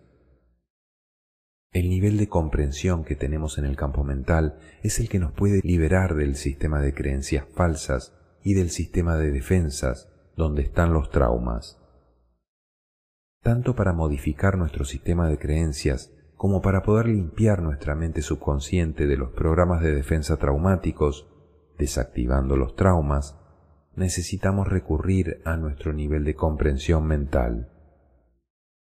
El 1.73 1.89
nivel 1.89 2.19
de 2.19 2.29
comprensión 2.29 3.03
que 3.03 3.17
tenemos 3.17 3.57
en 3.57 3.65
el 3.65 3.77
campo 3.77 4.05
mental 4.05 4.59
es 4.83 5.01
el 5.01 5.09
que 5.09 5.19
nos 5.19 5.33
puede 5.33 5.63
liberar 5.65 6.15
del 6.15 6.37
sistema 6.37 6.83
de 6.83 6.93
creencias 6.93 7.47
falsas 7.55 8.15
y 8.43 8.53
del 8.53 8.69
sistema 8.69 9.17
de 9.17 9.31
defensas 9.31 10.13
donde 10.37 10.61
están 10.61 10.93
los 10.93 11.11
traumas 11.11 11.81
tanto 13.45 13.77
para 13.77 13.93
modificar 13.93 14.57
nuestro 14.57 14.87
sistema 14.87 15.29
de 15.29 15.39
creencias 15.39 16.11
como 16.45 16.61
para 16.61 16.83
poder 16.83 17.07
limpiar 17.07 17.63
nuestra 17.63 17.95
mente 17.95 18.21
subconsciente 18.21 19.07
de 19.07 19.17
los 19.17 19.31
programas 19.31 19.81
de 19.81 19.95
defensa 19.95 20.37
traumáticos, 20.37 21.27
desactivando 21.79 22.59
los 22.59 22.77
traumas, 22.77 23.39
necesitamos 23.97 24.69
recurrir 24.69 25.41
a 25.47 25.57
nuestro 25.57 25.95
nivel 25.95 26.23
de 26.23 26.35
comprensión 26.35 27.07
mental. 27.07 27.71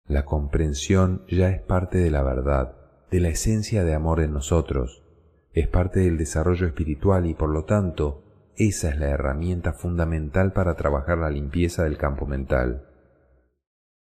La 0.07 0.25
comprensión 0.25 1.23
ya 1.29 1.49
es 1.49 1.61
parte 1.61 1.99
de 1.99 2.11
la 2.11 2.21
verdad, 2.21 2.75
de 3.11 3.21
la 3.21 3.29
esencia 3.29 3.85
de 3.85 3.93
amor 3.93 4.19
en 4.19 4.33
nosotros, 4.33 5.05
es 5.53 5.69
parte 5.69 6.01
del 6.01 6.17
desarrollo 6.17 6.67
espiritual 6.67 7.27
y 7.27 7.33
por 7.33 7.49
lo 7.49 7.63
tanto, 7.63 8.25
esa 8.57 8.89
es 8.89 8.99
la 8.99 9.07
herramienta 9.07 9.71
fundamental 9.71 10.51
para 10.51 10.75
trabajar 10.75 11.17
la 11.17 11.29
limpieza 11.29 11.85
del 11.85 11.97
campo 11.97 12.25
mental. 12.25 12.89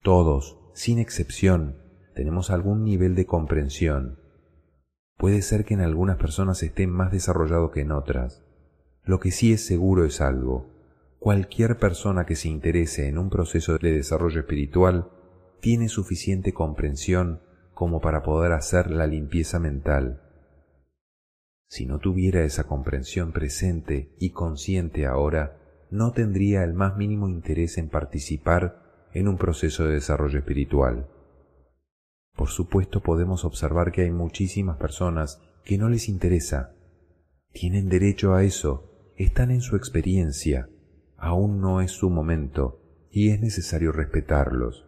Todos, 0.01 0.59
sin 0.73 0.99
excepción, 0.99 1.85
tenemos 2.17 2.51
algún 2.51 2.83
nivel 2.83 3.15
de 3.15 3.27
comprensión. 3.27 4.19
Puede 5.19 5.43
ser 5.43 5.67
que 5.67 5.75
en 5.75 5.83
algunas 5.83 6.17
personas 6.17 6.63
esté 6.63 6.87
más 6.87 7.13
desarrollado 7.13 7.71
que 7.71 7.83
en 7.83 7.93
otras. 7.93 8.43
Lo 9.05 9.21
que 9.21 9.31
sí 9.31 9.53
es 9.53 9.67
seguro 9.67 10.07
es 10.07 10.23
algo. 10.23 10.67
Cualquier 11.19 11.79
persona 11.79 12.25
que 12.25 12.35
se 12.35 12.49
interese 12.49 13.09
en 13.09 13.19
un 13.19 13.29
proceso 13.29 13.77
de 13.77 13.93
desarrollo 13.93 14.41
espiritual 14.41 15.11
tiene 15.61 15.91
suficiente 15.91 16.55
comprensión 16.55 17.43
como 17.75 18.01
para 18.01 18.23
poder 18.23 18.53
hacer 18.53 18.91
la 18.91 19.07
limpieza 19.07 19.59
mental. 19.59 20.23
Si 21.69 21.85
no 21.85 21.99
tuviera 21.99 22.45
esa 22.45 22.65
comprensión 22.65 23.33
presente 23.33 24.15
y 24.19 24.31
consciente 24.31 25.05
ahora, 25.05 25.59
no 25.91 26.13
tendría 26.13 26.65
el 26.65 26.73
más 26.73 26.97
mínimo 26.97 27.29
interés 27.29 27.77
en 27.77 27.91
participar 27.91 29.09
en 29.13 29.29
un 29.29 29.37
proceso 29.37 29.85
de 29.85 29.95
desarrollo 29.95 30.39
espiritual. 30.39 31.11
Por 32.37 32.49
supuesto 32.49 33.03
podemos 33.03 33.45
observar 33.45 33.93
que 33.93 34.03
hay 34.03 34.11
muchísimas 34.11 34.77
personas 34.77 35.41
que 35.65 35.79
no 35.79 35.89
les 35.89 36.09
interesa. 36.09 36.75
Tienen 37.53 37.89
derecho 37.89 38.35
a 38.35 38.45
eso 38.45 38.93
están 39.17 39.51
en 39.51 39.63
su 39.63 39.77
experiencia, 39.77 40.69
aún 41.17 41.61
no 41.61 41.81
es 41.81 41.91
su 41.91 42.11
momento 42.11 42.83
y 43.11 43.31
es 43.31 43.41
necesario 43.41 43.93
respetarlos. 43.93 44.87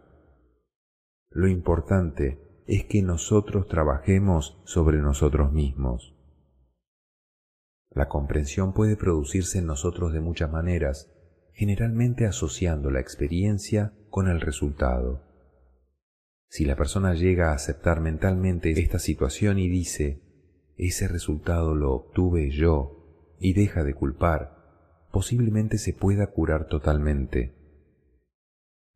Lo 1.31 1.47
importante 1.47 2.63
es 2.67 2.85
que 2.85 3.01
nosotros 3.01 3.67
trabajemos 3.67 4.61
sobre 4.65 4.99
nosotros 4.99 5.51
mismos. 5.51 6.15
La 7.89 8.07
comprensión 8.07 8.73
puede 8.73 8.95
producirse 8.95 9.57
en 9.57 9.65
nosotros 9.65 10.13
de 10.13 10.21
muchas 10.21 10.51
maneras, 10.51 11.11
generalmente 11.53 12.27
asociando 12.27 12.91
la 12.91 12.99
experiencia 12.99 13.93
con 14.11 14.27
el 14.27 14.41
resultado. 14.41 15.28
Si 16.49 16.65
la 16.65 16.75
persona 16.75 17.13
llega 17.13 17.51
a 17.51 17.53
aceptar 17.55 18.01
mentalmente 18.01 18.71
esta 18.71 18.99
situación 18.99 19.59
y 19.59 19.69
dice, 19.69 20.21
ese 20.77 21.07
resultado 21.07 21.75
lo 21.75 21.93
obtuve 21.93 22.49
yo, 22.49 23.35
y 23.39 23.53
deja 23.53 23.83
de 23.83 23.93
culpar, 23.93 24.57
posiblemente 25.11 25.77
se 25.77 25.93
pueda 25.93 26.27
curar 26.27 26.67
totalmente. 26.67 27.55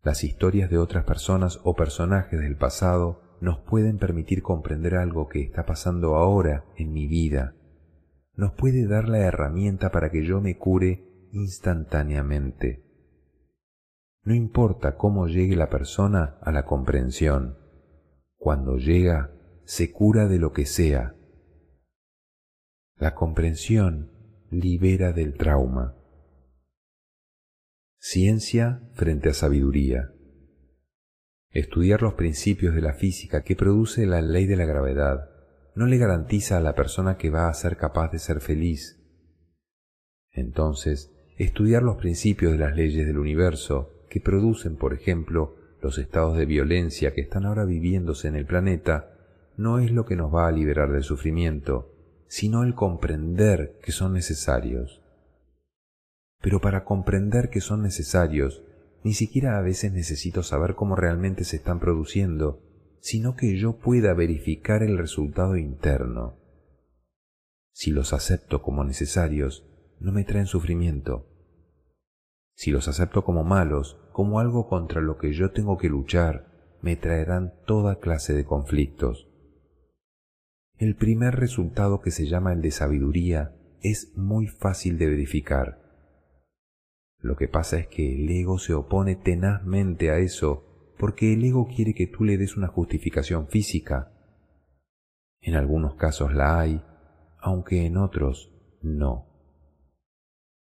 Las 0.02 0.26
historias 0.26 0.70
de 0.70 0.78
otras 0.78 1.06
personas 1.06 1.62
o 1.63 1.76
personajes 1.76 2.42
del 2.42 2.58
pasado 2.58 3.38
nos 3.39 3.60
pueden 3.60 3.98
permitir 3.98 4.42
comprender 4.42 4.96
algo 4.96 5.30
que 5.30 5.42
está 5.42 5.66
pasando 5.66 6.16
ahora 6.16 6.66
en 6.76 6.92
mi 6.92 7.08
vida 7.08 7.56
nos 8.36 8.54
puede 8.54 8.88
dar 8.88 9.10
la 9.10 9.20
herramienta 9.20 9.92
para 9.92 10.10
que 10.10 10.26
yo 10.26 10.42
me 10.42 10.58
cure 10.58 11.04
instantáneamente. 11.32 12.84
No 14.24 14.34
importa 14.34 14.96
cómo 14.96 15.28
llegue 15.28 15.56
la 15.56 15.70
persona 15.70 16.38
a 16.42 16.52
la 16.52 16.66
comprensión, 16.66 17.58
cuando 18.38 18.78
llega, 18.78 19.32
se 19.66 19.92
cura 19.92 20.28
de 20.28 20.40
lo 20.40 20.52
que 20.52 20.66
sea. 20.66 21.16
La 22.98 23.16
comprensión 23.16 24.12
libera 24.50 25.14
del 25.14 25.36
trauma. 25.36 25.96
Ciencia 28.00 28.82
frente 28.94 29.30
a 29.30 29.34
sabiduría. 29.34 30.14
Estudiar 31.52 32.02
los 32.02 32.16
principios 32.16 32.76
de 32.76 32.82
la 32.82 32.94
física 32.94 33.44
que 33.44 33.56
produce 33.56 34.06
la 34.06 34.22
ley 34.22 34.46
de 34.46 34.58
la 34.58 34.66
gravedad 34.66 35.30
no 35.76 35.86
le 35.86 35.98
garantiza 35.98 36.58
a 36.58 36.62
la 36.62 36.76
persona 36.76 37.18
que 37.18 37.30
va 37.30 37.48
a 37.48 37.54
ser 37.54 37.78
capaz 37.78 38.12
de 38.12 38.20
ser 38.20 38.42
feliz. 38.42 39.00
Entonces, 40.32 41.12
estudiar 41.38 41.84
los 41.84 41.96
principios 41.98 42.52
de 42.52 42.58
las 42.58 42.76
leyes 42.76 43.08
del 43.08 43.18
universo 43.18 43.92
que 44.13 44.21
producen, 44.21 44.76
por 44.76 44.93
ejemplo, 44.93 45.56
los 45.82 45.97
estados 45.97 46.38
de 46.38 46.45
violencia 46.45 47.15
que 47.15 47.21
están 47.21 47.47
ahora 47.47 47.65
viviéndose 47.65 48.28
en 48.28 48.36
el 48.36 48.45
planeta, 48.45 49.10
no 49.58 49.80
es 49.80 49.89
lo 49.89 50.06
que 50.06 50.15
nos 50.15 50.32
va 50.32 50.47
a 50.47 50.52
liberar 50.52 50.91
del 50.91 51.02
sufrimiento, 51.02 51.91
sino 52.28 52.62
el 52.62 52.76
comprender 52.76 53.80
que 53.82 53.91
son 53.91 54.13
necesarios. 54.13 55.02
Pero 56.43 56.62
para 56.62 56.84
comprender 56.84 57.49
que 57.49 57.60
son 57.60 57.82
necesarios, 57.82 58.62
ni 59.04 59.15
siquiera 59.15 59.58
a 59.58 59.62
veces 59.62 59.91
necesito 59.91 60.43
saber 60.43 60.76
cómo 60.76 60.95
realmente 60.95 61.43
se 61.43 61.56
están 61.56 61.80
produciendo, 61.80 62.62
sino 62.99 63.36
que 63.36 63.58
yo 63.58 63.80
pueda 63.80 64.13
verificar 64.13 64.84
el 64.84 64.99
resultado 64.99 65.58
interno. 65.58 66.38
Si 67.71 67.89
los 67.89 68.13
acepto 68.13 68.62
como 68.62 68.84
necesarios, 68.84 69.65
no 69.99 70.12
me 70.12 70.23
traen 70.23 70.45
sufrimiento. 70.45 71.33
Si 72.63 72.71
los 72.71 72.88
acepto 72.88 73.26
como 73.26 73.43
malos, 73.43 73.99
como 74.13 74.39
algo 74.39 74.69
contra 74.69 75.02
lo 75.02 75.17
que 75.17 75.34
yo 75.34 75.52
tengo 75.52 75.78
que 75.78 75.89
luchar, 75.89 76.78
me 76.82 76.95
traerán 76.95 77.56
toda 77.65 77.99
clase 77.99 78.34
de 78.34 78.45
conflictos. 78.45 79.28
El 80.78 80.95
primer 80.95 81.36
resultado 81.36 81.99
que 81.99 82.10
se 82.10 82.26
llama 82.26 82.54
el 82.54 82.62
de 82.62 82.71
sabiduría 82.71 83.54
es 83.82 84.13
muy 84.15 84.47
fácil 84.47 84.97
de 84.97 85.08
verificar. 85.08 85.82
Lo 87.19 87.36
que 87.36 87.49
pasa 87.49 87.80
es 87.80 87.88
que 87.88 88.15
el 88.15 88.30
ego 88.30 88.58
se 88.58 88.73
opone 88.73 89.17
tenazmente 89.17 90.10
a 90.10 90.19
eso 90.19 90.93
porque 90.97 91.34
el 91.34 91.43
ego 91.43 91.67
quiere 91.67 91.93
que 91.93 92.08
tú 92.08 92.23
le 92.23 92.38
des 92.38 92.56
una 92.56 92.69
justificación 92.69 93.49
física. 93.49 94.13
En 95.41 95.56
algunos 95.56 95.95
casos 95.95 96.34
la 96.34 96.62
hay, 96.62 96.82
aunque 97.39 97.86
en 97.86 97.97
otros 97.97 98.54
no. 98.82 99.33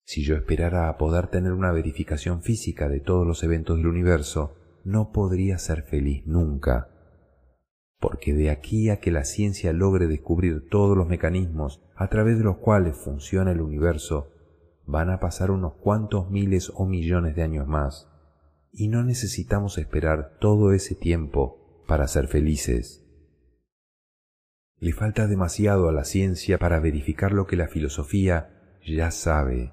Si 0.04 0.22
yo 0.22 0.36
esperara 0.36 0.88
a 0.88 0.98
poder 0.98 1.28
tener 1.28 1.52
una 1.52 1.72
verificación 1.72 2.42
física 2.42 2.88
de 2.88 3.00
todos 3.00 3.26
los 3.26 3.42
eventos 3.42 3.78
del 3.78 3.86
universo, 3.86 4.56
no 4.84 5.12
podría 5.12 5.58
ser 5.58 5.82
feliz 5.82 6.26
nunca, 6.26 6.90
porque 7.98 8.34
de 8.34 8.50
aquí 8.50 8.90
a 8.90 9.00
que 9.00 9.10
la 9.10 9.24
ciencia 9.24 9.72
logre 9.72 10.06
descubrir 10.06 10.68
todos 10.68 10.96
los 10.96 11.08
mecanismos 11.08 11.82
a 11.96 12.08
través 12.08 12.36
de 12.36 12.44
los 12.44 12.58
cuales 12.58 12.96
funciona 12.96 13.52
el 13.52 13.62
universo, 13.62 14.30
van 14.86 15.08
a 15.08 15.20
pasar 15.20 15.50
unos 15.50 15.74
cuantos 15.74 16.30
miles 16.30 16.70
o 16.74 16.84
millones 16.84 17.34
de 17.34 17.42
años 17.42 17.66
más 17.66 18.10
y 18.70 18.88
no 18.88 19.02
necesitamos 19.04 19.78
esperar 19.78 20.36
todo 20.40 20.72
ese 20.72 20.94
tiempo 20.94 21.82
para 21.86 22.08
ser 22.08 22.28
felices. 22.28 23.02
Le 24.78 24.92
falta 24.92 25.26
demasiado 25.26 25.88
a 25.88 25.92
la 25.92 26.04
ciencia 26.04 26.58
para 26.58 26.80
verificar 26.80 27.32
lo 27.32 27.46
que 27.46 27.56
la 27.56 27.68
filosofía 27.68 28.78
ya 28.84 29.10
sabe. 29.10 29.72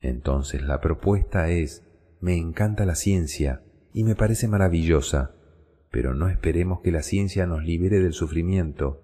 Entonces 0.00 0.62
la 0.62 0.80
propuesta 0.80 1.50
es, 1.50 1.84
me 2.20 2.36
encanta 2.36 2.84
la 2.84 2.94
ciencia 2.94 3.62
y 3.92 4.04
me 4.04 4.14
parece 4.14 4.48
maravillosa, 4.48 5.34
pero 5.90 6.14
no 6.14 6.28
esperemos 6.28 6.80
que 6.80 6.92
la 6.92 7.02
ciencia 7.02 7.46
nos 7.46 7.64
libere 7.64 8.00
del 8.00 8.12
sufrimiento. 8.12 9.02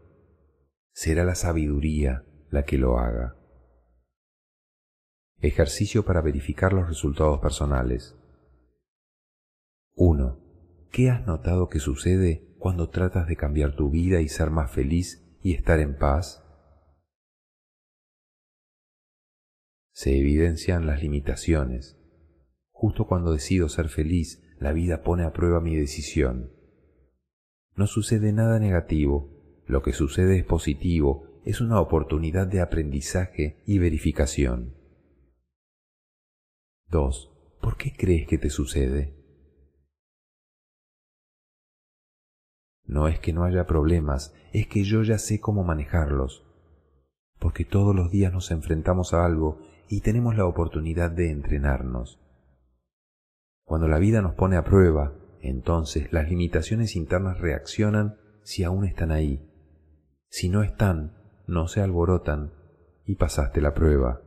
Será 0.93 1.25
la 1.25 1.35
sabiduría 1.35 2.25
la 2.51 2.65
que 2.65 2.79
lo 2.79 2.99
haga. 2.99 3.37
Ejercicio 5.41 6.05
para 6.05 6.21
verificar 6.21 6.73
los 6.73 6.89
resultados 6.89 7.41
personales. 7.41 8.17
1. 9.97 10.39
¿Qué 10.91 11.11
has 11.11 11.27
notado 11.27 11.69
que 11.69 11.81
sucede 11.81 12.55
cuando 12.59 12.89
tratas 12.89 13.27
de 13.27 13.37
cambiar 13.37 13.75
tu 13.75 13.91
vida 13.91 14.21
y 14.21 14.29
ser 14.29 14.51
más 14.51 14.71
feliz 14.71 15.25
y 15.43 15.55
estar 15.55 15.81
en 15.81 15.97
paz? 15.97 16.44
Se 19.95 20.19
evidencian 20.19 20.87
las 20.87 21.01
limitaciones. 21.01 21.97
Justo 22.73 23.07
cuando 23.07 23.31
decido 23.31 23.69
ser 23.69 23.89
feliz, 23.89 24.43
la 24.59 24.73
vida 24.73 25.05
pone 25.05 25.23
a 25.23 25.33
prueba 25.33 25.61
mi 25.61 25.77
decisión. 25.77 26.51
No 27.77 27.87
sucede 27.87 28.33
nada 28.33 28.59
negativo, 28.59 29.63
lo 29.67 29.83
que 29.83 29.93
sucede 29.93 30.37
es 30.37 30.45
positivo, 30.45 31.41
es 31.45 31.61
una 31.61 31.81
oportunidad 31.81 32.49
de 32.49 32.61
aprendizaje 32.61 33.63
y 33.67 33.79
verificación. 33.79 34.75
2. 36.89 37.31
¿Por 37.61 37.77
qué 37.77 37.93
crees 37.97 38.27
que 38.27 38.37
te 38.37 38.51
sucede? 38.51 39.15
No 42.85 43.07
es 43.07 43.21
que 43.21 43.33
no 43.33 43.45
haya 43.45 43.65
problemas, 43.67 44.35
es 44.53 44.67
que 44.67 44.83
yo 44.83 45.03
ya 45.03 45.19
sé 45.19 45.39
cómo 45.41 45.63
manejarlos, 45.63 46.45
porque 47.39 47.65
todos 47.65 47.95
los 47.95 48.11
días 48.11 48.33
nos 48.33 48.51
enfrentamos 48.51 49.15
a 49.15 49.25
algo 49.25 49.61
y 49.89 50.01
tenemos 50.01 50.37
la 50.37 50.47
oportunidad 50.47 51.11
de 51.11 51.31
entrenarnos. 51.31 52.21
Cuando 53.65 53.89
la 53.89 53.99
vida 53.99 54.23
nos 54.23 54.35
pone 54.35 54.57
a 54.57 54.65
prueba, 54.65 55.15
entonces 55.41 56.13
las 56.13 56.29
limitaciones 56.29 56.97
internas 56.97 57.39
reaccionan 57.39 58.17
si 58.43 58.65
aún 58.65 58.85
están 58.85 59.11
ahí. 59.11 59.49
Si 60.29 60.49
no 60.49 60.63
están, 60.63 61.17
no 61.47 61.69
se 61.69 61.81
alborotan 61.81 62.53
y 63.05 63.17
pasaste 63.17 63.61
la 63.61 63.75
prueba. 63.75 64.23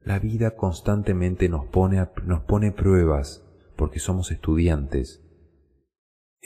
La 0.00 0.18
vida 0.18 0.52
constantemente 0.56 1.48
nos 1.48 1.66
pone, 1.66 2.06
nos 2.24 2.42
pone 2.42 2.72
pruebas 2.72 3.44
porque 3.76 3.98
somos 3.98 4.30
estudiantes 4.30 5.24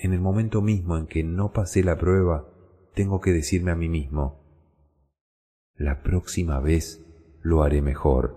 en 0.01 0.13
el 0.13 0.21
momento 0.21 0.63
mismo 0.63 0.97
en 0.97 1.07
que 1.07 1.25
no 1.25 1.53
pasé 1.53 1.83
la 1.83 1.99
prueba, 1.99 2.49
tengo 2.95 3.21
que 3.21 3.33
decirme 3.33 3.73
a 3.73 3.77
mí 3.77 3.89
mismo, 3.89 4.45
la 5.75 6.03
próxima 6.03 6.61
vez 6.61 7.05
lo 7.43 7.63
haré 7.63 7.83
mejor, 7.83 8.37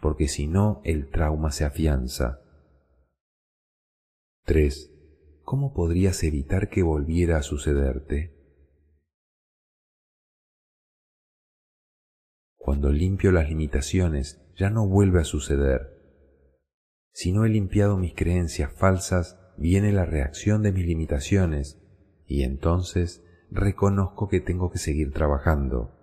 porque 0.00 0.28
si 0.28 0.46
no 0.46 0.80
el 0.84 1.10
trauma 1.10 1.50
se 1.50 1.64
afianza. 1.64 2.40
3. 4.44 4.92
¿Cómo 5.42 5.72
podrías 5.74 6.22
evitar 6.22 6.68
que 6.68 6.82
volviera 6.82 7.38
a 7.38 7.42
sucederte? 7.42 8.32
Cuando 12.56 12.90
limpio 12.90 13.30
las 13.30 13.48
limitaciones, 13.48 14.42
ya 14.56 14.70
no 14.70 14.88
vuelve 14.88 15.20
a 15.20 15.24
suceder. 15.24 15.96
Si 17.12 17.32
no 17.32 17.44
he 17.44 17.48
limpiado 17.48 17.96
mis 17.96 18.14
creencias 18.14 18.72
falsas, 18.72 19.38
viene 19.56 19.92
la 19.92 20.04
reacción 20.04 20.62
de 20.62 20.72
mis 20.72 20.86
limitaciones 20.86 21.80
y 22.26 22.42
entonces 22.42 23.24
reconozco 23.50 24.28
que 24.28 24.40
tengo 24.40 24.70
que 24.70 24.78
seguir 24.78 25.12
trabajando. 25.12 25.95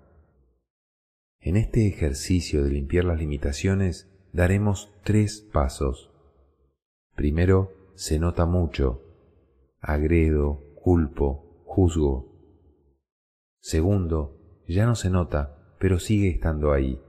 En 1.46 1.58
este 1.58 1.88
ejercicio 1.88 2.64
de 2.64 2.70
limpiar 2.70 3.04
las 3.04 3.20
limitaciones 3.20 4.10
daremos 4.32 4.94
tres 5.04 5.42
pasos. 5.42 6.10
Primero, 7.16 7.74
se 7.96 8.18
nota 8.18 8.46
mucho. 8.46 9.02
Agredo, 9.82 10.64
culpo, 10.76 11.64
juzgo. 11.66 12.32
Segundo, 13.60 14.64
ya 14.70 14.86
no 14.86 14.96
se 14.96 15.10
nota, 15.10 15.76
pero 15.80 16.00
sigue 16.00 16.30
estando 16.30 16.72
ahí. 16.72 17.02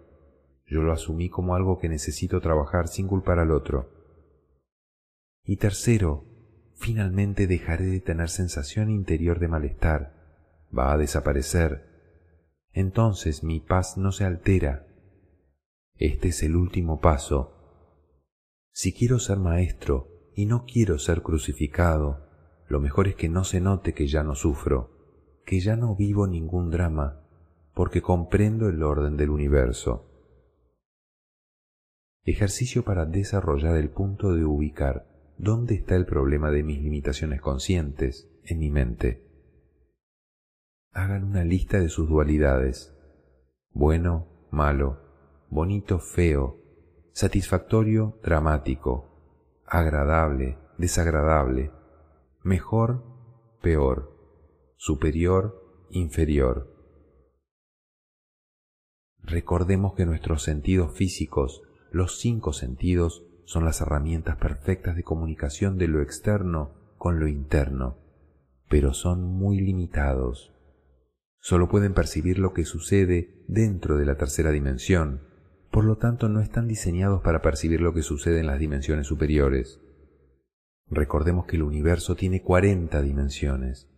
Yo 0.66 0.82
lo 0.82 0.92
asumí 0.92 1.28
como 1.28 1.54
algo 1.54 1.78
que 1.78 1.88
necesito 1.88 2.40
trabajar 2.40 2.88
sin 2.88 3.06
culpar 3.06 3.38
al 3.38 3.52
otro. 3.52 3.88
Y 5.44 5.58
tercero, 5.58 6.24
finalmente 6.74 7.46
dejaré 7.46 7.84
de 7.84 8.00
tener 8.00 8.28
sensación 8.28 8.90
interior 8.90 9.38
de 9.38 9.46
malestar. 9.46 10.12
Va 10.76 10.92
a 10.92 10.98
desaparecer. 10.98 11.93
Entonces 12.74 13.44
mi 13.44 13.60
paz 13.60 13.96
no 13.96 14.10
se 14.10 14.24
altera. 14.24 14.86
Este 15.94 16.28
es 16.28 16.42
el 16.42 16.56
último 16.56 17.00
paso. 17.00 17.52
Si 18.72 18.92
quiero 18.92 19.20
ser 19.20 19.38
maestro 19.38 20.08
y 20.34 20.46
no 20.46 20.64
quiero 20.66 20.98
ser 20.98 21.22
crucificado, 21.22 22.26
lo 22.68 22.80
mejor 22.80 23.06
es 23.06 23.14
que 23.14 23.28
no 23.28 23.44
se 23.44 23.60
note 23.60 23.94
que 23.94 24.08
ya 24.08 24.24
no 24.24 24.34
sufro, 24.34 24.90
que 25.46 25.60
ya 25.60 25.76
no 25.76 25.94
vivo 25.94 26.26
ningún 26.26 26.70
drama, 26.70 27.20
porque 27.74 28.02
comprendo 28.02 28.68
el 28.68 28.82
orden 28.82 29.16
del 29.16 29.30
universo. 29.30 30.10
Ejercicio 32.24 32.82
para 32.82 33.06
desarrollar 33.06 33.76
el 33.76 33.90
punto 33.90 34.32
de 34.32 34.44
ubicar 34.44 35.06
dónde 35.38 35.74
está 35.74 35.94
el 35.94 36.06
problema 36.06 36.50
de 36.50 36.64
mis 36.64 36.82
limitaciones 36.82 37.40
conscientes 37.40 38.28
en 38.42 38.58
mi 38.58 38.70
mente. 38.70 39.23
Hagan 40.94 41.24
una 41.24 41.44
lista 41.44 41.78
de 41.78 41.90
sus 41.90 42.08
dualidades. 42.08 42.96
Bueno, 43.72 44.26
malo, 44.50 45.00
bonito, 45.50 45.98
feo, 45.98 46.58
satisfactorio, 47.12 48.18
dramático, 48.22 49.62
agradable, 49.66 50.56
desagradable, 50.78 51.70
mejor, 52.42 53.04
peor, 53.60 54.16
superior, 54.76 55.86
inferior 55.90 56.74
Recordemos 59.26 59.94
que 59.94 60.04
nuestros 60.04 60.42
sentidos 60.42 60.92
físicos, 60.92 61.62
los 61.90 62.18
cinco 62.18 62.52
sentidos, 62.52 63.24
son 63.46 63.64
las 63.64 63.80
herramientas 63.80 64.36
perfectas 64.36 64.96
de 64.96 65.02
comunicación 65.02 65.78
de 65.78 65.88
lo 65.88 66.02
externo 66.02 66.72
con 66.98 67.20
lo 67.20 67.26
interno, 67.26 67.96
pero 68.68 68.92
son 68.92 69.22
muy 69.22 69.60
limitados. 69.60 70.53
Solo 71.44 71.68
pueden 71.68 71.92
percibir 71.92 72.38
lo 72.38 72.54
que 72.54 72.64
sucede 72.64 73.44
dentro 73.48 73.98
de 73.98 74.06
la 74.06 74.16
tercera 74.16 74.50
dimensión, 74.50 75.28
por 75.70 75.84
lo 75.84 75.98
tanto 75.98 76.30
no 76.30 76.40
están 76.40 76.66
diseñados 76.66 77.20
para 77.20 77.42
percibir 77.42 77.82
lo 77.82 77.92
que 77.92 78.00
sucede 78.00 78.40
en 78.40 78.46
las 78.46 78.58
dimensiones 78.58 79.06
superiores. 79.08 79.78
Recordemos 80.88 81.44
que 81.44 81.56
el 81.56 81.62
universo 81.62 82.16
tiene 82.16 82.40
40 82.40 83.02
dimensiones. 83.02 83.90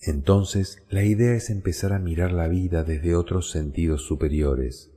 Entonces, 0.00 0.84
la 0.90 1.02
idea 1.02 1.32
es 1.32 1.48
empezar 1.48 1.94
a 1.94 1.98
mirar 1.98 2.32
la 2.32 2.46
vida 2.46 2.84
desde 2.84 3.16
otros 3.16 3.50
sentidos 3.50 4.02
superiores. 4.02 4.92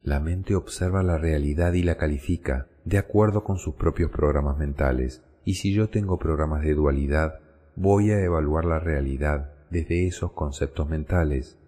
La 0.00 0.18
mente 0.18 0.56
observa 0.56 1.04
la 1.04 1.18
realidad 1.18 1.74
y 1.74 1.84
la 1.84 1.96
califica 1.96 2.66
de 2.84 2.98
acuerdo 2.98 3.44
con 3.44 3.58
sus 3.58 3.76
propios 3.76 4.10
programas 4.10 4.58
mentales, 4.58 5.22
y 5.44 5.54
si 5.54 5.72
yo 5.72 5.90
tengo 5.90 6.18
programas 6.18 6.64
de 6.64 6.74
dualidad, 6.74 7.34
voy 7.76 8.10
a 8.10 8.20
evaluar 8.20 8.64
la 8.64 8.80
realidad 8.80 9.54
desde 9.70 10.06
esos 10.06 10.32
conceptos 10.32 10.88
mentales. 10.88 11.58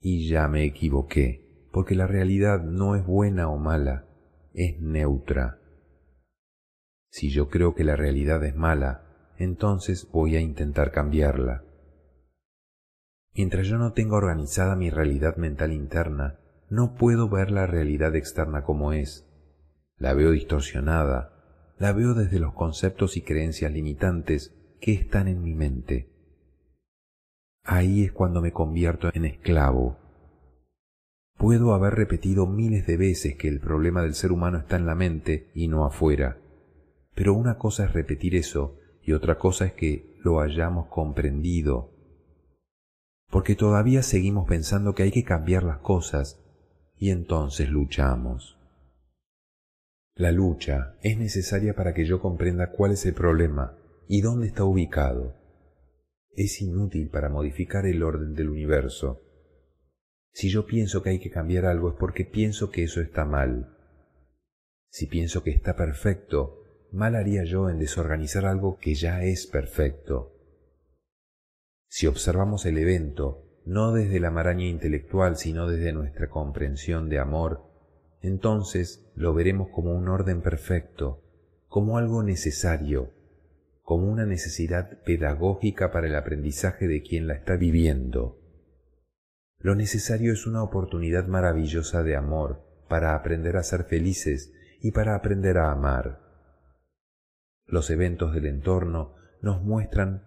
Y 0.00 0.28
ya 0.28 0.48
me 0.48 0.64
equivoqué, 0.64 1.68
porque 1.72 1.94
la 1.94 2.06
realidad 2.06 2.62
no 2.62 2.96
es 2.96 3.06
buena 3.06 3.48
o 3.48 3.58
mala, 3.58 4.06
es 4.54 4.80
neutra. 4.80 5.58
Si 7.10 7.30
yo 7.30 7.48
creo 7.48 7.74
que 7.74 7.84
la 7.84 7.96
realidad 7.96 8.44
es 8.44 8.56
mala, 8.56 9.32
entonces 9.38 10.08
voy 10.10 10.36
a 10.36 10.40
intentar 10.40 10.92
cambiarla 10.92 11.64
Mientras 13.34 13.66
yo 13.66 13.78
no 13.78 13.92
tenga 13.92 14.16
organizada 14.16 14.76
mi 14.76 14.90
realidad 14.90 15.36
mental 15.36 15.72
interna, 15.72 16.38
no 16.68 16.94
puedo 16.96 17.30
ver 17.30 17.50
la 17.50 17.66
realidad 17.66 18.14
externa 18.14 18.62
como 18.62 18.92
es. 18.92 19.26
La 19.96 20.12
veo 20.12 20.32
distorsionada, 20.32 21.74
la 21.78 21.92
veo 21.92 22.12
desde 22.12 22.38
los 22.38 22.52
conceptos 22.52 23.16
y 23.16 23.22
creencias 23.22 23.72
limitantes 23.72 24.54
que 24.80 24.92
están 24.92 25.28
en 25.28 25.42
mi 25.42 25.54
mente. 25.54 26.11
Ahí 27.64 28.04
es 28.04 28.12
cuando 28.12 28.40
me 28.40 28.52
convierto 28.52 29.10
en 29.12 29.24
esclavo. 29.24 29.96
Puedo 31.38 31.74
haber 31.74 31.94
repetido 31.94 32.46
miles 32.46 32.86
de 32.86 32.96
veces 32.96 33.36
que 33.36 33.48
el 33.48 33.60
problema 33.60 34.02
del 34.02 34.14
ser 34.14 34.32
humano 34.32 34.58
está 34.58 34.76
en 34.76 34.86
la 34.86 34.94
mente 34.94 35.50
y 35.54 35.68
no 35.68 35.84
afuera, 35.84 36.38
pero 37.14 37.34
una 37.34 37.58
cosa 37.58 37.84
es 37.84 37.92
repetir 37.92 38.36
eso 38.36 38.78
y 39.02 39.12
otra 39.12 39.38
cosa 39.38 39.66
es 39.66 39.72
que 39.72 40.16
lo 40.22 40.40
hayamos 40.40 40.86
comprendido 40.86 41.92
porque 43.32 43.56
todavía 43.56 44.02
seguimos 44.02 44.46
pensando 44.46 44.94
que 44.94 45.04
hay 45.04 45.10
que 45.10 45.24
cambiar 45.24 45.62
las 45.62 45.78
cosas 45.78 46.38
y 46.98 47.08
entonces 47.08 47.70
luchamos. 47.70 48.58
La 50.14 50.30
lucha 50.32 50.96
es 51.00 51.16
necesaria 51.16 51.74
para 51.74 51.94
que 51.94 52.04
yo 52.04 52.20
comprenda 52.20 52.72
cuál 52.72 52.92
es 52.92 53.06
el 53.06 53.14
problema 53.14 53.74
y 54.06 54.20
dónde 54.20 54.48
está 54.48 54.64
ubicado. 54.64 55.34
Es 56.32 56.62
inútil 56.62 57.10
para 57.10 57.28
modificar 57.28 57.86
el 57.86 58.02
orden 58.02 58.34
del 58.34 58.48
universo. 58.48 59.20
Si 60.32 60.48
yo 60.48 60.66
pienso 60.66 61.02
que 61.02 61.10
hay 61.10 61.18
que 61.18 61.30
cambiar 61.30 61.66
algo 61.66 61.90
es 61.90 61.96
porque 61.98 62.24
pienso 62.24 62.70
que 62.70 62.84
eso 62.84 63.02
está 63.02 63.24
mal. 63.26 63.76
Si 64.88 65.06
pienso 65.06 65.42
que 65.42 65.50
está 65.50 65.76
perfecto, 65.76 66.88
mal 66.90 67.16
haría 67.16 67.44
yo 67.44 67.68
en 67.68 67.78
desorganizar 67.78 68.46
algo 68.46 68.78
que 68.78 68.94
ya 68.94 69.22
es 69.24 69.46
perfecto. 69.46 70.32
Si 71.88 72.06
observamos 72.06 72.64
el 72.64 72.78
evento 72.78 73.60
no 73.64 73.92
desde 73.92 74.18
la 74.18 74.30
maraña 74.30 74.66
intelectual, 74.66 75.36
sino 75.36 75.68
desde 75.68 75.92
nuestra 75.92 76.28
comprensión 76.28 77.08
de 77.08 77.18
amor, 77.18 77.62
entonces 78.20 79.10
lo 79.14 79.34
veremos 79.34 79.68
como 79.68 79.94
un 79.94 80.08
orden 80.08 80.42
perfecto, 80.42 81.22
como 81.68 81.98
algo 81.98 82.22
necesario, 82.22 83.12
como 83.82 84.10
una 84.10 84.24
necesidad 84.24 85.02
pedagógica 85.02 85.90
para 85.90 86.06
el 86.06 86.14
aprendizaje 86.14 86.86
de 86.88 87.02
quien 87.02 87.26
la 87.26 87.34
está 87.34 87.56
viviendo. 87.56 88.38
Lo 89.58 89.74
necesario 89.74 90.32
es 90.32 90.46
una 90.46 90.62
oportunidad 90.62 91.26
maravillosa 91.26 92.02
de 92.02 92.16
amor 92.16 92.64
para 92.88 93.14
aprender 93.14 93.56
a 93.56 93.62
ser 93.62 93.84
felices 93.84 94.52
y 94.80 94.92
para 94.92 95.14
aprender 95.14 95.58
a 95.58 95.70
amar. 95.70 96.20
Los 97.66 97.90
eventos 97.90 98.34
del 98.34 98.46
entorno 98.46 99.14
nos 99.40 99.62
muestran 99.62 100.24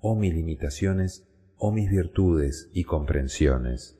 o 0.00 0.14
mis 0.14 0.34
limitaciones 0.34 1.28
o 1.56 1.72
mis 1.72 1.90
virtudes 1.90 2.70
y 2.72 2.84
comprensiones. 2.84 3.98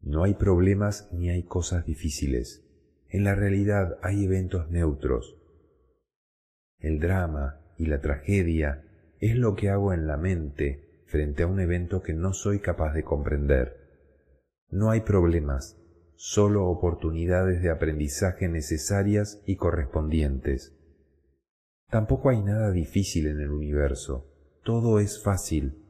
No 0.00 0.24
hay 0.24 0.34
problemas 0.34 1.08
ni 1.12 1.30
hay 1.30 1.42
cosas 1.42 1.84
difíciles. 1.84 2.64
En 3.08 3.24
la 3.24 3.34
realidad 3.34 3.98
hay 4.02 4.24
eventos 4.24 4.70
neutros. 4.70 5.37
El 6.78 7.00
drama 7.00 7.60
y 7.76 7.86
la 7.86 8.00
tragedia 8.00 8.84
es 9.20 9.36
lo 9.36 9.54
que 9.54 9.70
hago 9.70 9.92
en 9.92 10.06
la 10.06 10.16
mente 10.16 11.02
frente 11.06 11.42
a 11.42 11.46
un 11.46 11.60
evento 11.60 12.02
que 12.02 12.14
no 12.14 12.32
soy 12.32 12.60
capaz 12.60 12.92
de 12.92 13.02
comprender. 13.02 13.76
No 14.70 14.90
hay 14.90 15.00
problemas, 15.00 15.80
solo 16.14 16.66
oportunidades 16.66 17.62
de 17.62 17.70
aprendizaje 17.70 18.48
necesarias 18.48 19.42
y 19.46 19.56
correspondientes. 19.56 20.76
Tampoco 21.88 22.28
hay 22.28 22.42
nada 22.42 22.70
difícil 22.70 23.28
en 23.28 23.40
el 23.40 23.50
universo, 23.50 24.30
todo 24.62 25.00
es 25.00 25.22
fácil. 25.22 25.84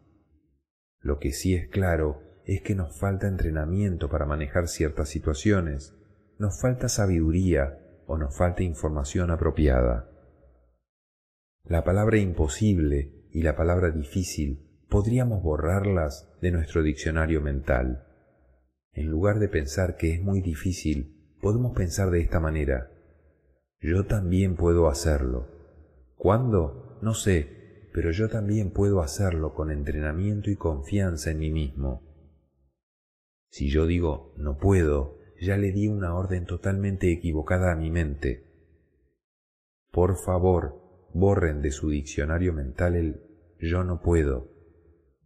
Lo 1.01 1.19
que 1.19 1.33
sí 1.33 1.55
es 1.55 1.69
claro 1.69 2.23
es 2.45 2.63
que 2.63 2.75
nos 2.75 2.99
falta 2.99 3.27
entrenamiento 3.27 4.09
para 4.09 4.25
manejar 4.25 4.69
ciertas 4.69 5.09
situaciones, 5.09 5.95
nos 6.39 6.61
falta 6.61 6.89
sabiduría 6.89 7.79
o 8.07 8.17
nos 8.17 8.37
falta 8.37 8.63
información 8.63 9.31
apropiada. 9.31 10.09
La 11.65 11.85
palabra 11.85 12.19
imposible 12.19 13.29
y 13.31 13.43
la 13.43 13.57
palabra 13.57 13.91
difícil 13.91 14.69
podríamos 14.89 15.43
borrarlas 15.43 16.33
de 16.41 16.51
nuestro 16.51 16.83
diccionario 16.83 17.41
mental. 17.41 18.07
En 18.93 19.11
lugar 19.11 19.39
de 19.39 19.49
pensar 19.49 19.97
que 19.97 20.15
es 20.15 20.23
muy 20.23 20.41
difícil, 20.41 21.37
podemos 21.41 21.77
pensar 21.77 22.11
de 22.11 22.21
esta 22.21 22.41
manera. 22.41 22.91
Yo 23.81 24.07
también 24.07 24.57
puedo 24.57 24.89
hacerlo. 24.89 25.47
¿Cuándo? 26.17 26.99
No 27.03 27.15
sé, 27.15 27.91
pero 27.93 28.11
yo 28.11 28.29
también 28.29 28.71
puedo 28.71 29.01
hacerlo 29.03 29.55
con 29.55 29.71
entrenamiento 29.71 30.51
y 30.51 30.57
confianza 30.57 31.31
en 31.31 31.39
mí 31.39 31.51
mismo. 31.51 32.03
Si 33.51 33.71
yo 33.71 33.87
digo 33.87 34.35
no 34.37 34.59
puedo, 34.59 35.19
ya 35.41 35.57
le 35.57 35.71
di 35.73 35.87
una 35.89 36.15
orden 36.15 36.45
totalmente 36.47 37.13
equivocada 37.13 37.73
a 37.73 37.77
mi 37.77 37.91
mente. 37.91 38.45
Por 39.93 40.17
favor, 40.17 40.88
borren 41.13 41.63
de 41.63 41.71
su 41.71 41.91
diccionario 41.91 42.53
mental 42.53 42.97
el 42.97 43.23
yo 43.61 43.85
no 43.85 44.01
puedo. 44.01 44.53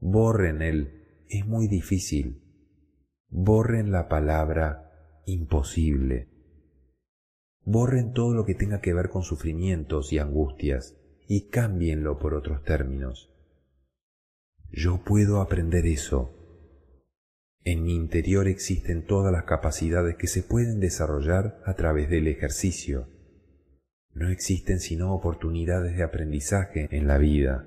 Borren 0.01 0.63
el 0.63 1.25
es 1.29 1.47
muy 1.47 1.69
difícil. 1.69 2.43
Borren 3.29 3.93
la 3.93 4.09
palabra 4.09 5.21
imposible. 5.27 6.29
Borren 7.65 8.13
todo 8.13 8.35
lo 8.35 8.45
que 8.45 8.55
tenga 8.55 8.81
que 8.81 8.93
ver 8.93 9.11
con 9.11 9.23
sufrimientos 9.23 10.13
y 10.13 10.19
angustias 10.19 10.97
y 11.29 11.49
cámbienlo 11.49 12.19
por 12.19 12.35
otros 12.35 12.63
términos. 12.65 13.31
Yo 14.71 15.05
puedo 15.05 15.41
aprender 15.41 15.87
eso. 15.87 16.39
En 17.65 17.85
mi 17.85 17.95
interior 17.95 18.49
existen 18.49 19.07
todas 19.07 19.33
las 19.33 19.45
capacidades 19.45 20.17
que 20.17 20.27
se 20.27 20.43
pueden 20.43 20.81
desarrollar 20.81 21.63
a 21.65 21.75
través 21.75 22.11
del 22.11 22.27
ejercicio. 22.27 23.12
No 24.15 24.29
existen 24.29 24.81
sino 24.81 25.15
oportunidades 25.15 25.97
de 25.97 26.03
aprendizaje 26.03 26.89
en 26.91 27.07
la 27.07 27.19
vida. 27.19 27.65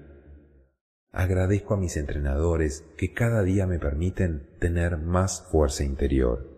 Agradezco 1.12 1.74
a 1.74 1.78
mis 1.78 1.98
entrenadores 1.98 2.86
que 2.98 3.14
cada 3.14 3.42
día 3.44 3.68
me 3.68 3.80
permiten 3.80 4.48
tener 4.60 4.98
más 4.98 5.48
fuerza 5.50 5.84
interior. 5.84 6.50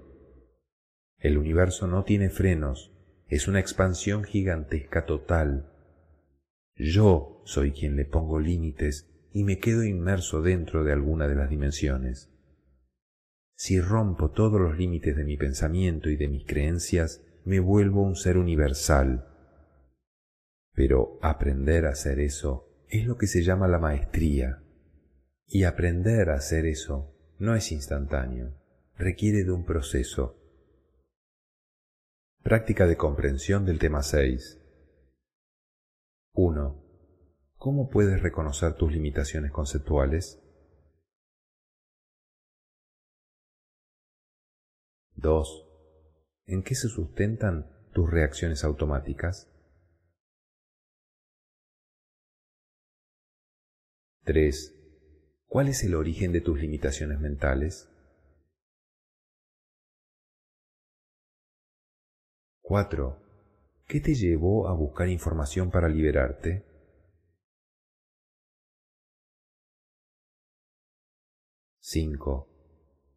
El 1.19 1.37
universo 1.37 1.87
no 1.87 2.03
tiene 2.03 2.29
frenos, 2.29 2.91
es 3.27 3.47
una 3.47 3.59
expansión 3.59 4.23
gigantesca 4.23 5.05
total. 5.05 5.71
Yo 6.75 7.41
soy 7.45 7.71
quien 7.71 7.95
le 7.95 8.05
pongo 8.05 8.39
límites 8.39 9.09
y 9.33 9.43
me 9.43 9.59
quedo 9.59 9.83
inmerso 9.83 10.41
dentro 10.41 10.83
de 10.83 10.91
alguna 10.93 11.27
de 11.27 11.35
las 11.35 11.49
dimensiones. 11.49 12.31
Si 13.55 13.79
rompo 13.81 14.31
todos 14.31 14.61
los 14.61 14.77
límites 14.77 15.15
de 15.15 15.23
mi 15.23 15.37
pensamiento 15.37 16.09
y 16.09 16.15
de 16.15 16.27
mis 16.27 16.45
creencias, 16.45 17.23
me 17.45 17.59
vuelvo 17.59 18.03
un 18.03 18.15
ser 18.15 18.37
universal. 18.37 19.36
Pero 20.77 21.17
aprender 21.23 21.87
a 21.87 21.89
hacer 21.89 22.19
eso 22.19 22.83
es 22.87 23.07
lo 23.07 23.17
que 23.17 23.25
se 23.25 23.41
llama 23.41 23.67
la 23.67 23.79
maestría. 23.79 24.61
Y 25.47 25.63
aprender 25.63 26.29
a 26.29 26.35
hacer 26.35 26.67
eso 26.67 27.15
no 27.39 27.55
es 27.55 27.71
instantáneo, 27.71 28.53
requiere 28.95 29.43
de 29.43 29.51
un 29.51 29.65
proceso. 29.65 30.39
Práctica 32.43 32.85
de 32.85 32.95
comprensión 32.95 33.65
del 33.65 33.79
tema 33.79 34.03
6. 34.03 34.61
1. 36.33 36.83
¿Cómo 37.55 37.89
puedes 37.89 38.21
reconocer 38.21 38.75
tus 38.75 38.91
limitaciones 38.91 39.51
conceptuales? 39.51 40.39
2. 45.15 45.65
¿En 46.45 46.61
qué 46.61 46.75
se 46.75 46.87
sustentan 46.87 47.67
tus 47.93 48.11
reacciones 48.11 48.63
automáticas? 48.63 49.56
3. 54.27 54.75
¿Cuál 55.45 55.69
es 55.69 55.85
el 55.85 55.95
origen 55.95 56.33
de 56.33 56.41
tus 56.41 56.59
limitaciones 56.59 57.17
mentales? 57.21 57.89
4. 62.61 63.23
¿Qué 63.87 64.01
te 64.01 64.15
llevó 64.15 64.67
a 64.67 64.73
buscar 64.73 65.07
información 65.07 65.71
para 65.71 65.87
liberarte? 65.87 66.65
5. 71.79 72.49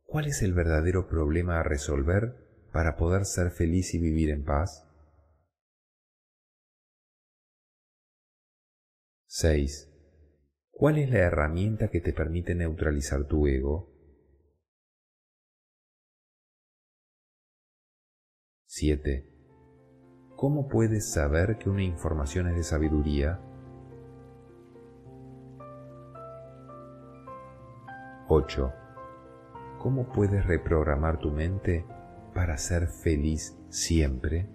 ¿Cuál 0.04 0.26
es 0.26 0.42
el 0.42 0.54
verdadero 0.54 1.08
problema 1.08 1.58
a 1.58 1.64
resolver 1.64 2.68
para 2.72 2.96
poder 2.96 3.24
ser 3.24 3.50
feliz 3.50 3.94
y 3.94 3.98
vivir 3.98 4.30
en 4.30 4.44
paz? 4.44 4.86
6. 9.26 9.89
¿Cuál 10.80 10.96
es 10.96 11.10
la 11.10 11.18
herramienta 11.18 11.88
que 11.88 12.00
te 12.00 12.14
permite 12.14 12.54
neutralizar 12.54 13.26
tu 13.26 13.46
ego? 13.46 13.92
7. 18.64 19.28
¿Cómo 20.36 20.68
puedes 20.68 21.12
saber 21.12 21.58
que 21.58 21.68
una 21.68 21.82
información 21.82 22.48
es 22.48 22.56
de 22.56 22.62
sabiduría? 22.62 23.42
8. 28.28 28.72
¿Cómo 29.80 30.10
puedes 30.10 30.46
reprogramar 30.46 31.18
tu 31.18 31.30
mente 31.30 31.84
para 32.32 32.56
ser 32.56 32.86
feliz 32.86 33.54
siempre? 33.68 34.48